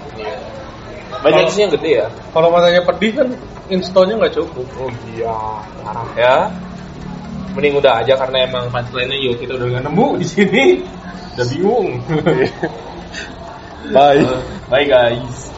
banyak 1.15 1.45
Kalau- 1.45 1.53
sih 1.53 1.61
yang 1.63 1.71
gede 1.75 1.91
ya 2.03 2.07
kalau 2.31 2.47
matanya 2.51 2.81
pedih 2.83 3.11
kan 3.15 3.27
installnya 3.71 4.15
nggak 4.19 4.33
cukup. 4.35 4.67
oh 4.79 4.89
iya 5.15 5.35
parah 5.83 6.09
ya 6.15 6.35
mending 7.55 7.79
udah 7.79 8.03
aja 8.03 8.13
karena 8.19 8.43
emang 8.51 8.67
punchline-nya 8.67 9.15
yuk 9.15 9.39
kita 9.39 9.55
udah 9.55 9.67
nggak 9.71 9.83
nemu 9.87 10.07
di 10.21 10.27
sini 10.27 10.63
udah 11.35 11.45
bingung 11.51 11.87
Bye. 13.85 14.25
bye 14.67 14.85
guys 14.89 15.54